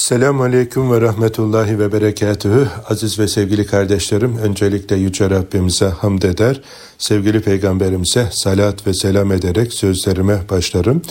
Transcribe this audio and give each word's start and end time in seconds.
Selamun 0.00 0.44
Aleyküm 0.44 0.92
ve 0.92 1.00
Rahmetullahi 1.00 1.78
ve 1.78 1.92
Berekatühü. 1.92 2.68
Aziz 2.88 3.18
ve 3.18 3.28
sevgili 3.28 3.66
kardeşlerim, 3.66 4.38
öncelikle 4.38 4.96
Yüce 4.96 5.30
Rabbimize 5.30 5.86
hamd 5.86 6.22
eder, 6.22 6.60
sevgili 6.98 7.40
Peygamberimize 7.40 8.28
salat 8.32 8.86
ve 8.86 8.94
selam 8.94 9.32
ederek 9.32 9.74
sözlerime 9.74 10.40
başlarım. 10.50 11.02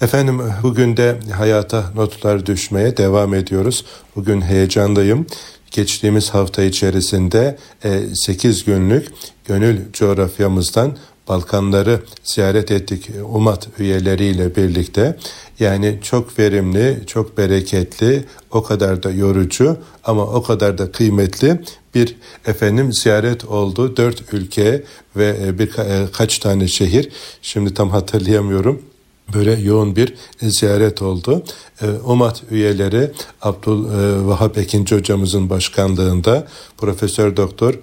Efendim 0.00 0.40
bugün 0.62 0.96
de 0.96 1.18
hayata 1.32 1.84
notlar 1.94 2.46
düşmeye 2.46 2.96
devam 2.96 3.34
ediyoruz. 3.34 3.84
Bugün 4.16 4.40
heyecanlıyım. 4.40 5.26
Geçtiğimiz 5.70 6.30
hafta 6.30 6.62
içerisinde 6.62 7.58
8 8.14 8.60
e, 8.60 8.64
günlük 8.66 9.08
gönül 9.44 9.92
coğrafyamızdan 9.92 10.96
Balkanları 11.28 12.00
ziyaret 12.24 12.70
ettik 12.70 13.10
UMAT 13.32 13.68
üyeleriyle 13.78 14.56
birlikte. 14.56 15.16
Yani 15.60 15.98
çok 16.02 16.38
verimli, 16.38 17.02
çok 17.06 17.38
bereketli, 17.38 18.24
o 18.50 18.62
kadar 18.62 19.02
da 19.02 19.10
yorucu 19.10 19.76
ama 20.04 20.26
o 20.26 20.42
kadar 20.42 20.78
da 20.78 20.92
kıymetli 20.92 21.60
bir 21.94 22.16
efendim 22.46 22.92
ziyaret 22.92 23.44
oldu. 23.44 23.96
Dört 23.96 24.32
ülke 24.32 24.84
ve 25.16 25.36
e, 25.78 26.06
kaç 26.12 26.38
tane 26.38 26.68
şehir. 26.68 27.12
Şimdi 27.42 27.74
tam 27.74 27.90
hatırlayamıyorum 27.90 28.82
böyle 29.34 29.52
yoğun 29.52 29.96
bir 29.96 30.14
ziyaret 30.42 31.02
oldu. 31.02 31.42
E, 31.82 31.86
UMAT 31.86 32.42
üyeleri 32.50 33.10
Abdülvahap 33.42 34.58
Ekinci 34.58 34.96
hocamızın 34.96 35.50
başkanlığında 35.50 36.46
Profesör 36.78 37.36
Doktor 37.36 37.74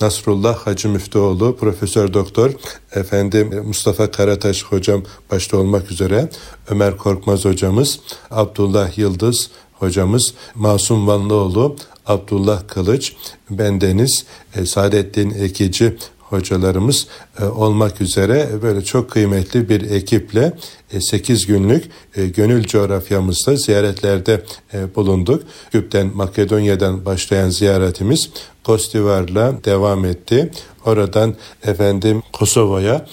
Nasrullah 0.00 0.56
Hacı 0.58 0.88
Müftüoğlu, 0.88 1.56
Profesör 1.56 2.14
Doktor 2.14 2.50
efendim 2.92 3.62
Mustafa 3.66 4.10
Karataş 4.10 4.62
hocam 4.62 5.02
başta 5.30 5.56
olmak 5.56 5.90
üzere 5.90 6.28
Ömer 6.68 6.96
Korkmaz 6.96 7.44
hocamız, 7.44 8.00
Abdullah 8.30 8.98
Yıldız 8.98 9.50
hocamız, 9.72 10.34
Masum 10.54 11.06
Vanlıoğlu, 11.06 11.76
Abdullah 12.06 12.68
Kılıç, 12.68 13.16
bendeniz, 13.50 14.24
e, 14.54 14.66
Saadettin 14.66 15.30
Ekici 15.30 15.96
hocalarımız 16.30 17.06
e, 17.40 17.44
olmak 17.44 18.00
üzere 18.00 18.48
böyle 18.62 18.84
çok 18.84 19.10
kıymetli 19.10 19.68
bir 19.68 19.90
ekiple 19.90 20.52
8 21.00 21.42
e, 21.42 21.46
günlük 21.52 21.90
e, 22.16 22.26
gönül 22.26 22.64
coğrafyamızda 22.64 23.56
ziyaretlerde 23.56 24.42
bulunduk. 24.96 25.42
Küp'ten 25.72 26.10
Makedonya'dan 26.14 27.04
başlayan 27.04 27.50
ziyaretimiz 27.50 28.30
Kostivar'la 28.64 29.64
devam 29.64 30.04
etti. 30.04 30.50
Oradan 30.84 31.34
efendim 31.64 32.22
Kosova'ya, 32.32 33.06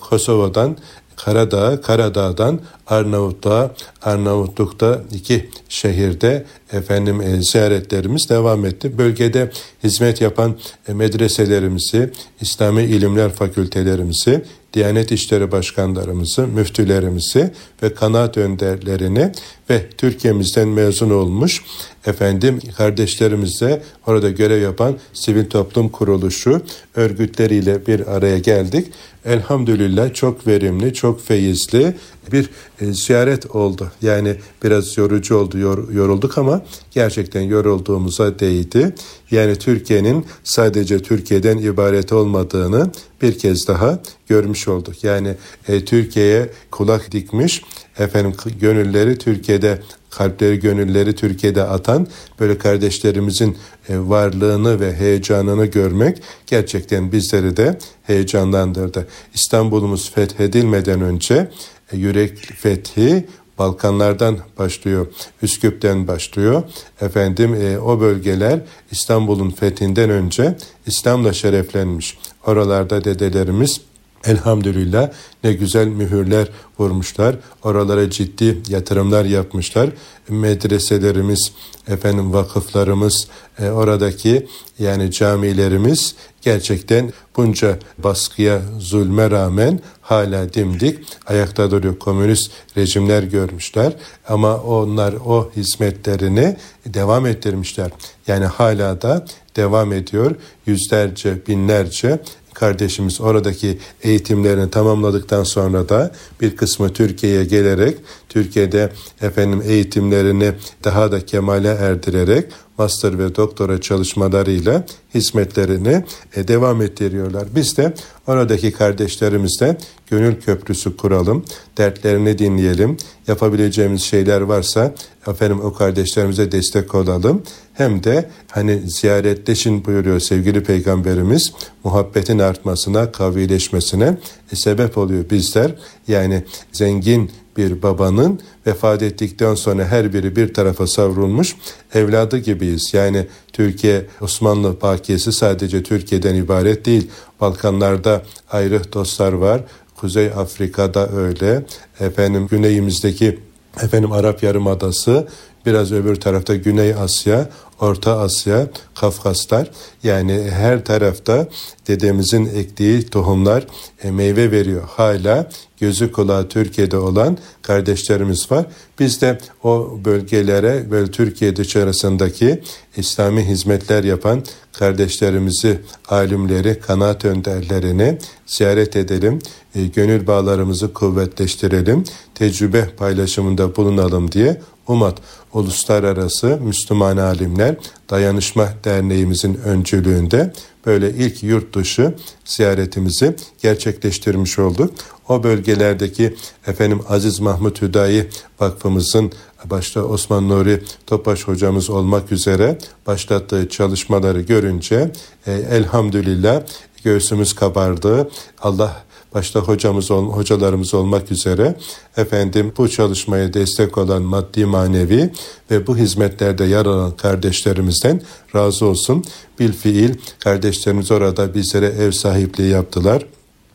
Kosova'dan 0.00 0.76
Karadağ, 1.16 1.80
Karadağ'dan 1.80 2.60
Arnavutluğa, 2.86 3.70
Arnavutluk'ta 4.02 5.00
iki 5.12 5.50
şehirde 5.68 6.44
efendim 6.72 7.20
e, 7.20 7.42
ziyaretlerimiz 7.42 8.28
devam 8.28 8.64
etti. 8.64 8.98
Bölgede 8.98 9.50
hizmet 9.84 10.20
yapan 10.20 10.56
e, 10.88 10.92
medreselerimizi, 10.92 12.10
İslami 12.40 12.82
ilimler 12.82 13.32
fakültelerimizi, 13.32 14.44
Diyanet 14.72 15.12
İşleri 15.12 15.52
Başkanlarımızı, 15.52 16.46
müftülerimizi 16.46 17.50
ve 17.82 17.94
kanaat 17.94 18.36
önderlerini 18.36 19.32
ve 19.70 19.90
Türkiye'mizden 19.98 20.68
mezun 20.68 21.10
olmuş 21.10 21.62
efendim 22.06 22.60
kardeşlerimizle 22.76 23.82
orada 24.06 24.30
görev 24.30 24.62
yapan 24.62 24.96
sivil 25.12 25.50
toplum 25.50 25.88
kuruluşu 25.88 26.62
örgütleriyle 26.94 27.86
bir 27.86 28.06
araya 28.06 28.38
geldik. 28.38 28.86
Elhamdülillah 29.24 30.14
çok 30.14 30.46
verimli, 30.46 30.94
çok 30.94 31.24
feyizli 31.24 31.94
bir 32.32 32.50
e, 32.80 32.92
ziyaret 32.92 33.56
oldu. 33.56 33.92
Yani 34.02 34.36
biraz 34.64 34.98
yorucu 34.98 35.36
oldu, 35.36 35.58
yor, 35.58 35.92
yorulduk 35.92 36.38
ama 36.38 36.62
gerçekten 36.90 37.40
yorulduğumuza 37.40 38.38
değdi. 38.38 38.94
Yani 39.30 39.56
Türkiye'nin 39.56 40.26
sadece 40.44 41.02
Türkiye'den 41.02 41.58
ibaret 41.58 42.12
olmadığını 42.12 42.90
bir 43.22 43.38
kez 43.38 43.68
daha 43.68 43.98
görmüş 44.28 44.68
olduk. 44.68 45.04
Yani 45.04 45.34
e, 45.68 45.84
Türkiye'ye 45.84 46.50
kulak 46.70 47.12
dikmiş, 47.12 47.62
efendim 47.98 48.34
gönülleri 48.60 49.18
Türkiye'de 49.18 49.78
kalpleri 50.10 50.60
gönülleri 50.60 51.14
Türkiye'de 51.14 51.62
atan 51.62 52.06
böyle 52.40 52.58
kardeşlerimizin 52.58 53.56
e, 53.88 53.98
varlığını 53.98 54.80
ve 54.80 54.94
heyecanını 54.94 55.66
görmek 55.66 56.22
gerçekten 56.46 57.12
bizleri 57.12 57.56
de 57.56 57.78
heyecanlandırdı. 58.02 59.08
İstanbul'umuz 59.34 60.10
fethedilmeden 60.10 61.00
önce 61.00 61.50
e, 61.92 61.96
yürek 61.96 62.38
fethi 62.38 63.26
Balkanlardan 63.58 64.38
başlıyor, 64.58 65.06
Üsküp'ten 65.42 66.08
başlıyor. 66.08 66.62
Efendim 67.00 67.54
e, 67.54 67.78
o 67.78 68.00
bölgeler 68.00 68.60
İstanbul'un 68.90 69.50
fethinden 69.50 70.10
önce 70.10 70.56
İslam'la 70.86 71.32
şereflenmiş. 71.32 72.18
Oralarda 72.46 73.04
dedelerimiz 73.04 73.80
Elhamdülillah 74.24 75.10
ne 75.44 75.52
güzel 75.52 75.86
mühürler 75.86 76.48
vurmuşlar. 76.78 77.36
Oralara 77.62 78.10
ciddi 78.10 78.58
yatırımlar 78.68 79.24
yapmışlar. 79.24 79.90
Medreselerimiz, 80.28 81.52
efendim 81.88 82.32
vakıflarımız, 82.32 83.28
e, 83.58 83.70
oradaki 83.70 84.46
yani 84.78 85.10
camilerimiz 85.10 86.14
gerçekten 86.42 87.12
bunca 87.36 87.78
baskıya, 87.98 88.62
zulme 88.78 89.30
rağmen 89.30 89.80
hala 90.00 90.54
dimdik 90.54 90.98
ayakta 91.26 91.70
duruyor. 91.70 91.98
Komünist 91.98 92.50
rejimler 92.76 93.22
görmüşler 93.22 93.92
ama 94.28 94.56
onlar 94.56 95.12
o 95.12 95.50
hizmetlerini 95.56 96.56
devam 96.86 97.26
ettirmişler. 97.26 97.90
Yani 98.26 98.44
hala 98.44 99.02
da 99.02 99.24
devam 99.56 99.92
ediyor. 99.92 100.34
Yüzlerce, 100.66 101.46
binlerce 101.46 102.20
kardeşimiz 102.54 103.20
oradaki 103.20 103.78
eğitimlerini 104.02 104.70
tamamladıktan 104.70 105.44
sonra 105.44 105.88
da 105.88 106.12
bir 106.40 106.56
kısmı 106.56 106.92
Türkiye'ye 106.92 107.44
gelerek 107.44 107.96
Türkiye'de 108.28 108.92
efendim 109.20 109.62
eğitimlerini 109.66 110.52
daha 110.84 111.12
da 111.12 111.26
kemale 111.26 111.68
erdirerek 111.68 112.44
master 112.78 113.18
ve 113.18 113.36
doktora 113.36 113.80
çalışmalarıyla 113.80 114.84
hizmetlerini 115.14 116.04
e, 116.36 116.48
devam 116.48 116.82
ettiriyorlar. 116.82 117.44
Biz 117.54 117.76
de 117.76 117.94
oradaki 118.26 118.72
kardeşlerimizle 118.72 119.76
gönül 120.10 120.40
köprüsü 120.40 120.96
kuralım, 120.96 121.44
dertlerini 121.78 122.38
dinleyelim, 122.38 122.96
yapabileceğimiz 123.28 124.02
şeyler 124.02 124.40
varsa 124.40 124.94
efendim 125.26 125.60
o 125.60 125.72
kardeşlerimize 125.72 126.52
destek 126.52 126.94
olalım. 126.94 127.42
Hem 127.74 128.04
de 128.04 128.30
hani 128.50 128.80
ziyaretleşin 128.90 129.84
buyuruyor 129.84 130.20
sevgili 130.20 130.62
peygamberimiz 130.62 131.52
muhabbetin 131.84 132.38
artmasına, 132.38 133.12
kavileşmesine 133.12 134.16
e, 134.52 134.56
sebep 134.56 134.98
oluyor 134.98 135.30
bizler. 135.30 135.74
Yani 136.08 136.44
zengin 136.72 137.30
bir 137.56 137.82
babanın 137.82 138.40
vefat 138.66 139.02
ettikten 139.02 139.54
sonra 139.54 139.84
her 139.84 140.12
biri 140.12 140.36
bir 140.36 140.54
tarafa 140.54 140.86
savrulmuş 140.86 141.56
evladı 141.94 142.38
gibiyiz. 142.38 142.94
Yani 142.94 143.26
Türkiye 143.52 144.06
Osmanlı 144.20 144.80
bakiyesi 144.80 145.32
sadece 145.32 145.82
Türkiye'den 145.82 146.34
ibaret 146.34 146.86
değil. 146.86 147.10
Balkanlarda 147.40 148.22
ayrı 148.50 148.92
dostlar 148.92 149.32
var. 149.32 149.60
Kuzey 149.96 150.26
Afrika'da 150.26 151.10
öyle. 151.12 151.64
Efendim 152.00 152.46
güneyimizdeki 152.50 153.38
efendim 153.82 154.12
Arap 154.12 154.42
Yarımadası, 154.42 155.28
biraz 155.66 155.92
öbür 155.92 156.16
tarafta 156.16 156.54
Güney 156.54 156.94
Asya, 156.94 157.48
Orta 157.82 158.18
Asya, 158.18 158.66
Kafkaslar 158.94 159.70
yani 160.02 160.50
her 160.50 160.84
tarafta 160.84 161.48
dedemizin 161.88 162.46
ektiği 162.46 163.06
tohumlar 163.06 163.66
e, 164.02 164.10
meyve 164.10 164.50
veriyor. 164.50 164.82
Hala 164.88 165.50
gözü 165.80 166.12
kulağı 166.12 166.48
Türkiye'de 166.48 166.96
olan 166.96 167.38
kardeşlerimiz 167.62 168.50
var. 168.50 168.66
Biz 168.98 169.20
de 169.20 169.38
o 169.62 169.98
bölgelere 170.04 170.90
böyle 170.90 171.10
Türkiye 171.10 171.56
dışarısındaki 171.56 172.62
İslami 172.96 173.44
hizmetler 173.44 174.04
yapan 174.04 174.44
kardeşlerimizi, 174.72 175.80
alimleri, 176.08 176.80
kanaat 176.80 177.24
önderlerini 177.24 178.18
ziyaret 178.46 178.96
edelim. 178.96 179.38
E, 179.74 179.86
gönül 179.86 180.26
bağlarımızı 180.26 180.92
kuvvetleştirelim. 180.92 182.04
Tecrübe 182.34 182.88
paylaşımında 182.96 183.76
bulunalım 183.76 184.32
diye 184.32 184.60
UMAT 184.88 185.18
Uluslararası 185.52 186.58
Müslüman 186.62 187.16
Alimler 187.16 187.71
Dayanışma 188.10 188.68
Derneğimizin 188.84 189.54
öncülüğünde 189.54 190.52
böyle 190.86 191.10
ilk 191.10 191.42
yurt 191.42 191.74
dışı 191.74 192.14
ziyaretimizi 192.44 193.36
gerçekleştirmiş 193.62 194.58
olduk. 194.58 194.94
O 195.28 195.42
bölgelerdeki 195.42 196.34
efendim 196.66 197.00
Aziz 197.08 197.40
Mahmut 197.40 197.82
Hüdayi 197.82 198.28
Vakfımızın 198.60 199.32
başta 199.64 200.04
Osman 200.04 200.48
Nuri 200.48 200.82
Topaş 201.06 201.48
hocamız 201.48 201.90
olmak 201.90 202.32
üzere 202.32 202.78
başlattığı 203.06 203.68
çalışmaları 203.68 204.40
görünce 204.40 205.12
e, 205.46 205.52
elhamdülillah 205.52 206.62
göğsümüz 207.04 207.52
kabardı. 207.52 208.30
Allah 208.62 209.04
başta 209.34 209.60
hocamız 209.60 210.10
hocalarımız 210.10 210.94
olmak 210.94 211.32
üzere 211.32 211.74
efendim 212.16 212.72
bu 212.78 212.88
çalışmaya 212.88 213.54
destek 213.54 213.98
olan 213.98 214.22
maddi 214.22 214.66
manevi 214.66 215.30
ve 215.70 215.86
bu 215.86 215.96
hizmetlerde 215.96 216.64
yer 216.64 216.86
alan 216.86 217.16
kardeşlerimizden 217.16 218.22
razı 218.54 218.86
olsun. 218.86 219.24
Bil 219.58 219.72
fiil 219.72 220.14
kardeşlerimiz 220.38 221.10
orada 221.10 221.54
bizlere 221.54 221.86
ev 221.86 222.10
sahipliği 222.10 222.70
yaptılar 222.70 223.26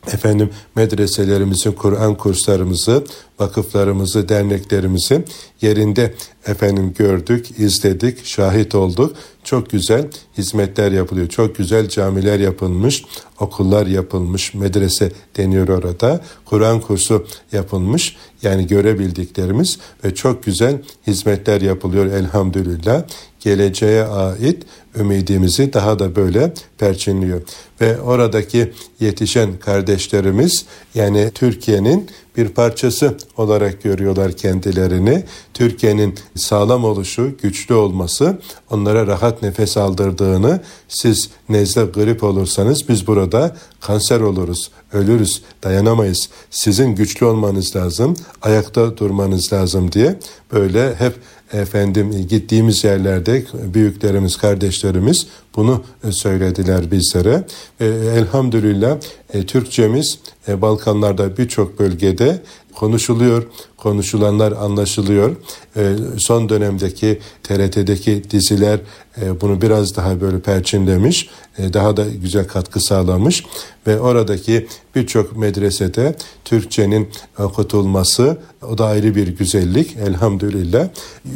efendim 0.06 0.50
medreselerimizin 0.76 1.72
Kur'an 1.72 2.14
kurslarımızı, 2.14 3.04
vakıflarımızı, 3.38 4.28
derneklerimizi 4.28 5.24
yerinde 5.62 6.14
efendim 6.46 6.94
gördük, 6.98 7.58
izledik, 7.58 8.26
şahit 8.26 8.74
olduk. 8.74 9.16
Çok 9.44 9.70
güzel 9.70 10.08
hizmetler 10.38 10.92
yapılıyor. 10.92 11.28
Çok 11.28 11.56
güzel 11.56 11.88
camiler 11.88 12.38
yapılmış, 12.38 13.04
okullar 13.40 13.86
yapılmış, 13.86 14.54
medrese 14.54 15.12
deniyor 15.36 15.68
orada. 15.68 16.20
Kur'an 16.44 16.80
kursu 16.80 17.26
yapılmış. 17.52 18.16
Yani 18.42 18.66
görebildiklerimiz 18.66 19.78
ve 20.04 20.14
çok 20.14 20.42
güzel 20.42 20.82
hizmetler 21.06 21.60
yapılıyor 21.60 22.06
elhamdülillah. 22.06 23.02
Geleceğe 23.40 24.04
ait 24.04 24.62
ümidimizi 24.96 25.72
daha 25.72 25.98
da 25.98 26.16
böyle 26.16 26.52
perçinliyor. 26.78 27.42
Ve 27.80 28.00
oradaki 28.00 28.72
yetişen 29.00 29.58
kardeşlerimiz 29.58 30.64
yani 30.94 31.30
Türkiye'nin 31.34 32.10
bir 32.36 32.48
parçası 32.48 33.16
olarak 33.36 33.82
görüyorlar 33.82 34.32
kendilerini. 34.32 35.24
Türkiye'nin 35.54 36.14
sağlam 36.36 36.84
oluşu, 36.84 37.36
güçlü 37.42 37.74
olması 37.74 38.38
onlara 38.70 39.06
rahat 39.06 39.42
nefes 39.42 39.76
aldırdığını, 39.76 40.60
siz 40.88 41.30
nezle 41.48 41.84
grip 41.84 42.24
olursanız 42.24 42.88
biz 42.88 43.06
burada 43.06 43.56
kanser 43.80 44.20
oluruz, 44.20 44.70
ölürüz, 44.92 45.42
dayanamayız. 45.64 46.28
Sizin 46.50 46.94
güçlü 46.94 47.26
olmanız 47.26 47.76
lazım, 47.76 48.16
ayakta 48.42 48.96
durmanız 48.96 49.52
lazım 49.52 49.92
diye 49.92 50.18
böyle 50.52 50.94
hep 50.94 51.14
efendim 51.52 52.26
gittiğimiz 52.28 52.84
yerlerde 52.84 53.44
büyüklerimiz, 53.74 54.36
kardeşlerimiz 54.36 55.26
bunu 55.58 55.82
söylediler 56.10 56.90
bizlere. 56.90 57.44
E, 57.80 57.86
elhamdülillah 57.86 58.98
e, 59.32 59.46
Türkçemiz 59.46 60.18
e, 60.48 60.62
Balkanlarda 60.62 61.36
birçok 61.36 61.78
bölgede 61.78 62.42
konuşuluyor, 62.74 63.46
konuşulanlar 63.76 64.52
anlaşılıyor. 64.52 65.36
E, 65.76 65.94
son 66.18 66.48
dönemdeki 66.48 67.18
TRT'deki 67.42 68.22
diziler 68.30 68.80
e, 69.22 69.40
bunu 69.40 69.62
biraz 69.62 69.96
daha 69.96 70.20
böyle 70.20 70.40
perçinlemiş, 70.40 71.28
e, 71.58 71.72
daha 71.72 71.96
da 71.96 72.04
güzel 72.22 72.48
katkı 72.48 72.80
sağlamış 72.80 73.44
ve 73.86 74.00
oradaki 74.00 74.66
birçok 74.94 75.36
medresede 75.36 76.16
Türkçenin 76.44 77.08
okutulması 77.38 78.38
o 78.70 78.78
da 78.78 78.86
ayrı 78.86 79.14
bir 79.14 79.28
güzellik 79.28 79.96
elhamdülillah. 79.96 80.88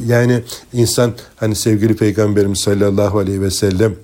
Yani 0.06 0.42
insan 0.72 1.12
hani 1.36 1.54
sevgili 1.54 1.96
Peygamberimiz 1.96 2.60
sallallahu 2.60 3.18
aleyhi 3.18 3.42
ve 3.42 3.50
sellem 3.50 3.96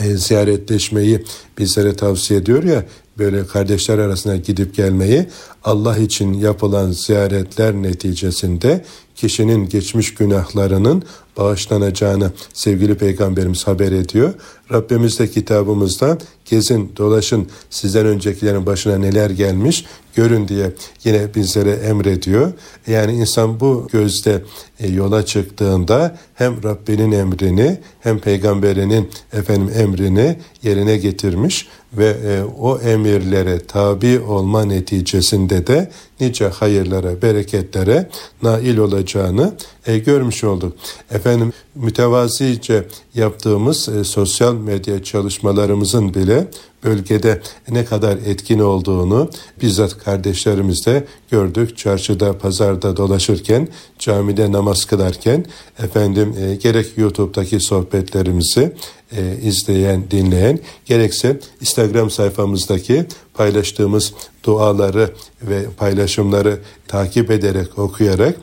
e, 0.00 0.16
ziyaretleşmeyi 0.16 1.24
bizlere 1.58 1.94
tavsiye 1.96 2.40
ediyor 2.40 2.62
ya 2.62 2.84
böyle 3.18 3.46
kardeşler 3.46 3.98
arasına 3.98 4.36
gidip 4.36 4.74
gelmeyi 4.74 5.26
Allah 5.64 5.96
için 5.98 6.32
yapılan 6.32 6.90
ziyaretler 6.90 7.74
neticesinde 7.74 8.84
kişinin 9.14 9.68
geçmiş 9.68 10.14
günahlarının 10.14 11.02
bağışlanacağını 11.36 12.30
sevgili 12.52 12.94
peygamberimiz 12.94 13.66
haber 13.66 13.92
ediyor. 13.92 14.34
Rabbimiz 14.72 15.18
de 15.18 15.30
kitabımızda 15.30 16.18
gezin 16.44 16.92
dolaşın 16.96 17.48
sizden 17.70 18.06
öncekilerin 18.06 18.66
başına 18.66 18.98
neler 18.98 19.30
gelmiş 19.30 19.84
görün 20.14 20.48
diye 20.48 20.72
yine 21.04 21.34
bizlere 21.34 21.70
emrediyor. 21.70 22.52
Yani 22.86 23.12
insan 23.12 23.60
bu 23.60 23.88
gözde 23.92 24.42
e, 24.80 24.88
yola 24.88 25.26
çıktığında 25.26 26.16
hem 26.34 26.62
Rabbinin 26.62 27.12
emrini 27.12 27.78
hem 28.00 28.18
peygamberinin 28.18 29.10
efendim 29.32 29.70
emrini 29.76 30.38
yerine 30.62 30.96
getirmiş 30.96 31.68
ve 31.92 32.16
e, 32.24 32.42
o 32.58 32.78
emirlere 32.78 33.58
tabi 33.58 34.20
olma 34.20 34.64
neticesinde 34.64 35.66
de 35.66 35.90
nice 36.20 36.48
hayırlara, 36.48 37.22
bereketlere 37.22 38.08
nail 38.42 38.76
olacağını 38.76 39.54
e, 39.86 39.98
görmüş 39.98 40.44
olduk. 40.44 40.76
Efendim 41.10 41.52
mütevazice 41.74 42.84
yaptığımız 43.14 43.88
sosyal 44.02 44.54
medya 44.54 45.02
çalışmalarımızın 45.02 46.14
bile 46.14 46.46
bölgede 46.84 47.40
ne 47.68 47.84
kadar 47.84 48.16
etkin 48.16 48.58
olduğunu 48.58 49.30
bizzat 49.62 49.98
kardeşlerimizde 49.98 51.06
gördük. 51.32 51.78
Çarşıda, 51.78 52.38
pazarda 52.38 52.96
dolaşırken, 52.96 53.68
camide 53.98 54.52
namaz 54.52 54.84
kılarken 54.84 55.44
efendim 55.78 56.34
e, 56.40 56.54
gerek 56.54 56.86
YouTube'daki 56.96 57.60
sohbetlerimizi 57.60 58.72
e, 59.16 59.36
izleyen, 59.42 60.10
dinleyen, 60.10 60.58
gerekse 60.86 61.40
Instagram 61.60 62.10
sayfamızdaki 62.10 63.04
paylaştığımız 63.34 64.14
duaları 64.44 65.10
ve 65.42 65.64
paylaşımları 65.76 66.58
takip 66.88 67.30
ederek, 67.30 67.78
okuyarak 67.78 68.36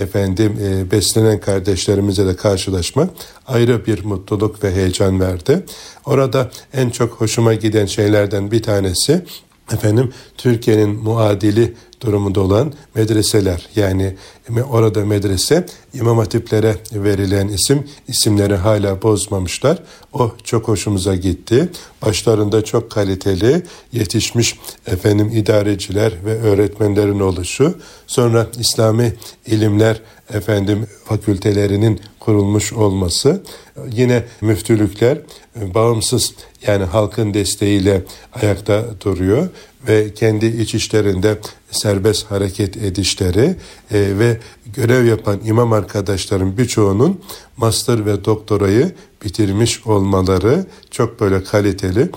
efendim 0.00 0.58
e, 0.62 0.90
beslenen 0.90 1.40
kardeşlerimize 1.40 2.26
de 2.26 2.36
karşılaşmak 2.36 3.10
ayrı 3.46 3.86
bir 3.86 4.04
mutluluk 4.04 4.64
ve 4.64 4.74
heyecan 4.74 5.20
verdi. 5.20 5.64
Orada 6.04 6.50
en 6.72 6.90
çok 6.90 7.12
hoşuma 7.12 7.54
giden 7.54 7.86
şeylerden 7.86 8.50
bir 8.50 8.62
tanesi 8.62 9.22
efendim 9.72 10.12
Türkiye'nin 10.36 10.90
muadili 10.90 11.74
durumunda 12.06 12.40
olan 12.40 12.72
medreseler 12.94 13.68
yani 13.76 14.16
orada 14.70 15.04
medrese 15.04 15.66
imam 15.94 16.18
hatiplere 16.18 16.76
verilen 16.92 17.48
isim 17.48 17.86
isimleri 18.08 18.54
hala 18.54 19.02
bozmamışlar. 19.02 19.82
O 20.12 20.32
çok 20.44 20.68
hoşumuza 20.68 21.14
gitti. 21.16 21.68
Başlarında 22.02 22.64
çok 22.64 22.90
kaliteli 22.90 23.62
yetişmiş 23.92 24.58
efendim 24.86 25.30
idareciler 25.34 26.12
ve 26.24 26.40
öğretmenlerin 26.40 27.20
oluşu. 27.20 27.74
Sonra 28.06 28.46
İslami 28.58 29.14
ilimler 29.46 30.00
efendim 30.34 30.86
fakültelerinin 31.04 32.00
kurulmuş 32.20 32.72
olması. 32.72 33.42
Yine 33.92 34.24
müftülükler 34.40 35.18
bağımsız 35.56 36.34
yani 36.66 36.84
halkın 36.84 37.34
desteğiyle 37.34 38.02
ayakta 38.42 38.84
duruyor 39.04 39.48
ve 39.88 40.14
kendi 40.14 40.46
iç 40.46 40.74
işlerinde 40.74 41.38
serbest 41.70 42.30
hareket 42.30 42.76
edişleri 42.76 43.56
e, 43.90 44.18
ve 44.18 44.40
görev 44.74 45.04
yapan 45.04 45.40
imam 45.44 45.72
arkadaşların 45.72 46.58
birçoğunun 46.58 47.20
master 47.56 48.06
ve 48.06 48.24
doktorayı 48.24 48.92
bitirmiş 49.24 49.86
olmaları 49.86 50.66
çok 50.90 51.20
böyle 51.20 51.44
kaliteli. 51.44 52.10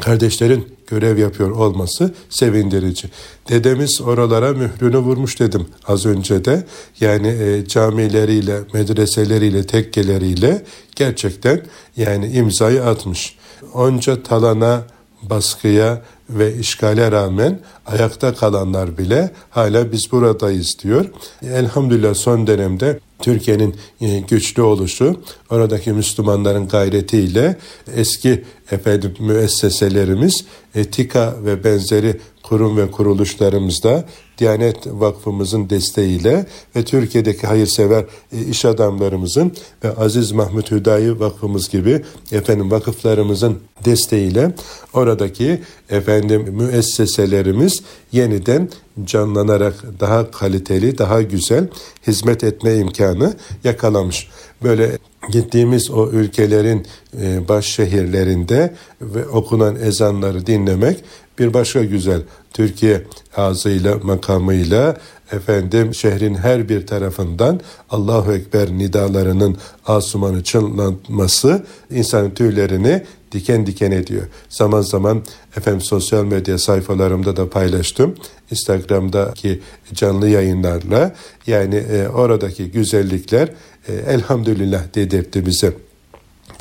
Kardeşlerin 0.00 0.76
görev 0.86 1.18
yapıyor 1.18 1.50
olması 1.50 2.14
sevindirici. 2.30 3.08
Dedemiz 3.48 4.00
oralara 4.00 4.52
mührünü 4.52 4.98
vurmuş 4.98 5.40
dedim 5.40 5.66
az 5.86 6.06
önce 6.06 6.44
de. 6.44 6.66
Yani 7.00 7.28
e, 7.28 7.64
camileriyle, 7.66 8.60
medreseleriyle, 8.72 9.66
tekkeleriyle 9.66 10.64
gerçekten 10.96 11.60
yani 11.96 12.26
imzayı 12.26 12.84
atmış. 12.84 13.36
Onca 13.74 14.22
talana, 14.22 14.86
baskıya 15.22 16.02
ve 16.30 16.56
işgale 16.56 17.12
rağmen 17.12 17.60
ayakta 17.86 18.34
kalanlar 18.34 18.98
bile 18.98 19.30
hala 19.50 19.92
biz 19.92 20.12
buradayız 20.12 20.76
diyor. 20.82 21.10
Elhamdülillah 21.42 22.14
son 22.14 22.46
dönemde 22.46 22.98
Türkiye'nin 23.18 23.76
e, 24.00 24.18
güçlü 24.18 24.62
oluşu, 24.62 25.20
oradaki 25.50 25.92
Müslümanların 25.92 26.68
gayretiyle 26.68 27.56
eski 27.94 28.44
efendim 28.70 29.14
müesseselerimiz 29.18 30.44
etika 30.74 31.34
ve 31.44 31.64
benzeri 31.64 32.20
kurum 32.48 32.76
ve 32.76 32.90
kuruluşlarımızda 32.90 34.04
Diyanet 34.38 34.86
Vakfımızın 34.86 35.70
desteğiyle 35.70 36.46
ve 36.76 36.84
Türkiye'deki 36.84 37.46
hayırsever 37.46 38.04
e, 38.32 38.44
iş 38.44 38.64
adamlarımızın 38.64 39.52
ve 39.84 39.96
Aziz 39.96 40.32
Mahmut 40.32 40.70
Hüdayi 40.70 41.20
Vakfımız 41.20 41.68
gibi 41.68 42.04
efendim 42.32 42.70
vakıflarımızın 42.70 43.58
desteğiyle 43.84 44.54
oradaki 44.92 45.60
efendim 45.90 46.46
müesseselerimiz 46.52 47.82
yeniden 48.12 48.68
canlanarak 49.04 49.84
daha 50.00 50.30
kaliteli, 50.30 50.98
daha 50.98 51.22
güzel 51.22 51.68
hizmet 52.06 52.44
etme 52.44 52.76
imkanı 52.76 53.34
yakalamış. 53.64 54.28
Böyle 54.62 54.98
gittiğimiz 55.32 55.90
o 55.90 56.10
ülkelerin 56.10 56.86
e, 57.20 57.48
baş 57.48 57.66
şehirlerinde 57.66 58.74
ve 59.00 59.26
okunan 59.26 59.76
ezanları 59.76 60.46
dinlemek 60.46 61.04
bir 61.38 61.54
başka 61.54 61.84
güzel 61.84 62.20
Türkiye 62.52 63.02
ağzıyla, 63.36 63.98
makamıyla 64.02 64.96
efendim 65.32 65.94
şehrin 65.94 66.34
her 66.34 66.68
bir 66.68 66.86
tarafından 66.86 67.60
Allahu 67.90 68.32
Ekber 68.32 68.70
nidalarının 68.70 69.56
asumanı 69.86 70.44
çınlatması 70.44 71.66
insanın 71.90 72.30
tüylerini 72.30 73.02
diken 73.32 73.66
diken 73.66 73.90
ediyor. 73.90 74.22
Zaman 74.48 74.80
zaman 74.80 75.22
efendim 75.56 75.80
sosyal 75.80 76.24
medya 76.24 76.58
sayfalarımda 76.58 77.36
da 77.36 77.50
paylaştım. 77.50 78.14
Instagram'daki 78.50 79.60
canlı 79.94 80.28
yayınlarla 80.28 81.14
yani 81.46 81.74
e, 81.74 82.08
oradaki 82.08 82.70
güzellikler 82.70 83.48
e, 83.88 83.92
elhamdülillah 83.94 84.94
dedirtti 84.94 85.46
bize. 85.46 85.72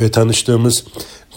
Ve 0.01 0.11
tanıştığımız 0.11 0.83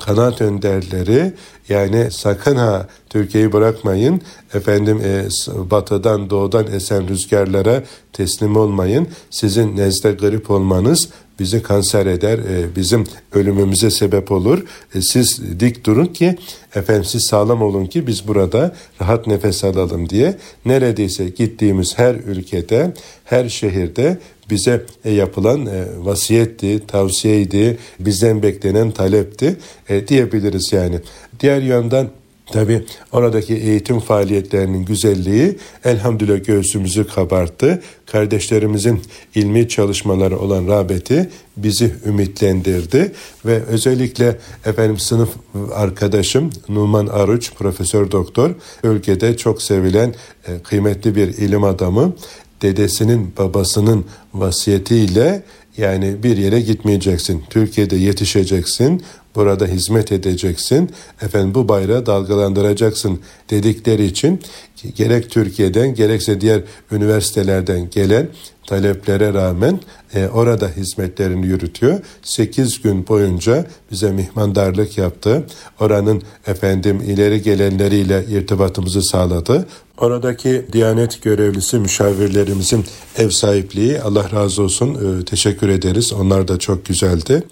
kanaat 0.07 0.41
önderleri 0.41 1.33
yani 1.69 2.11
sakın 2.11 2.57
ha 2.57 2.89
Türkiye'yi 3.11 3.53
bırakmayın. 3.53 4.21
Efendim 4.55 5.01
e, 5.05 5.29
batıdan 5.71 6.31
doğudan 6.31 6.67
esen 6.67 7.09
rüzgarlara 7.09 7.83
teslim 8.13 8.57
olmayın. 8.57 9.09
Sizin 9.31 9.77
nezle 9.77 10.13
grip 10.13 10.51
olmanız 10.51 11.09
bizi 11.39 11.63
kanser 11.63 12.07
eder, 12.07 12.39
e, 12.39 12.77
bizim 12.77 13.05
ölümümüze 13.33 13.91
sebep 13.91 14.33
olur. 14.33 14.65
E, 14.95 15.01
siz 15.01 15.61
dik 15.61 15.87
durun 15.87 16.07
ki 16.07 16.37
efendim 16.75 17.05
siz 17.05 17.27
sağlam 17.31 17.63
olun 17.63 17.87
ki 17.87 18.07
biz 18.07 18.29
burada 18.29 18.75
rahat 19.01 19.27
nefes 19.27 19.65
alalım 19.65 20.09
diye 20.09 20.39
neredeyse 20.65 21.29
gittiğimiz 21.29 21.99
her 21.99 22.15
ülkede, 22.15 22.95
her 23.25 23.49
şehirde 23.49 24.19
bize 24.51 24.83
e, 25.05 25.11
yapılan 25.11 25.67
e, 25.67 25.85
vasiyetti, 25.99 26.87
tavsiyeydi, 26.87 27.79
bizden 28.01 28.43
beklenen 28.43 28.91
talepti 28.91 29.57
e, 29.89 30.09
diyebiliriz 30.09 30.73
yani. 30.73 31.01
Diğer 31.41 31.63
yandan 31.63 32.09
Tabi 32.53 32.85
oradaki 33.13 33.55
eğitim 33.55 34.01
faaliyetlerinin 34.01 34.85
güzelliği 34.85 35.59
elhamdülillah 35.85 36.45
göğsümüzü 36.45 37.07
kabarttı. 37.07 37.83
Kardeşlerimizin 38.07 39.03
ilmi 39.35 39.69
çalışmaları 39.69 40.39
olan 40.39 40.69
rağbeti 40.69 41.31
bizi 41.57 41.95
ümitlendirdi 42.07 43.13
ve 43.45 43.63
özellikle 43.63 44.39
efendim 44.65 44.99
sınıf 44.99 45.29
arkadaşım 45.75 46.51
Numan 46.69 47.07
Aruç 47.07 47.53
profesör 47.55 48.11
doktor 48.11 48.51
ülkede 48.85 49.37
çok 49.37 49.63
sevilen 49.63 50.15
kıymetli 50.65 51.17
bir 51.17 51.29
ilim 51.29 51.65
adamı 51.65 52.13
dedesinin 52.63 53.33
babasının 53.39 54.05
vasiyetiyle 54.35 55.43
yani 55.77 56.23
bir 56.23 56.37
yere 56.37 56.61
gitmeyeceksin. 56.61 57.45
Türkiye'de 57.51 57.97
yetişeceksin. 57.97 59.03
Burada 59.39 59.67
hizmet 59.67 60.13
edeceksin. 60.13 60.91
Efendim 61.23 61.55
bu 61.55 61.69
bayrağı 61.69 62.07
dalgalandıracaksın 62.07 63.21
dedikleri 63.51 64.05
için 64.05 64.41
gerek 64.97 65.31
Türkiye'den 65.31 65.95
gerekse 65.95 66.41
diğer 66.41 66.63
üniversitelerden 66.93 67.91
gelen 67.91 68.29
taleplere 68.67 69.35
rağmen 69.35 69.81
e, 70.15 70.27
orada 70.27 70.69
hizmetlerini 70.69 71.47
yürütüyor. 71.47 72.01
8 72.23 72.83
gün 72.83 73.09
boyunca 73.09 73.67
bize 73.91 74.13
mihmandarlık 74.13 74.99
yaptı. 74.99 75.47
Oranın 75.81 76.23
efendim 76.47 77.01
ileri 77.01 77.43
gelenleriyle 77.43 78.25
irtibatımızı 78.31 79.03
sağladı. 79.03 79.67
Oradaki 79.99 80.67
Diyanet 80.73 81.23
görevlisi 81.23 81.79
müşavirlerimizin 81.79 82.85
ev 83.17 83.31
sahipliği 83.31 84.01
Allah 84.01 84.31
razı 84.33 84.63
olsun 84.63 85.21
e, 85.21 85.25
teşekkür 85.25 85.69
ederiz. 85.69 86.13
Onlar 86.13 86.49
da 86.49 86.59
çok 86.59 86.85
güzeldi. 86.85 87.43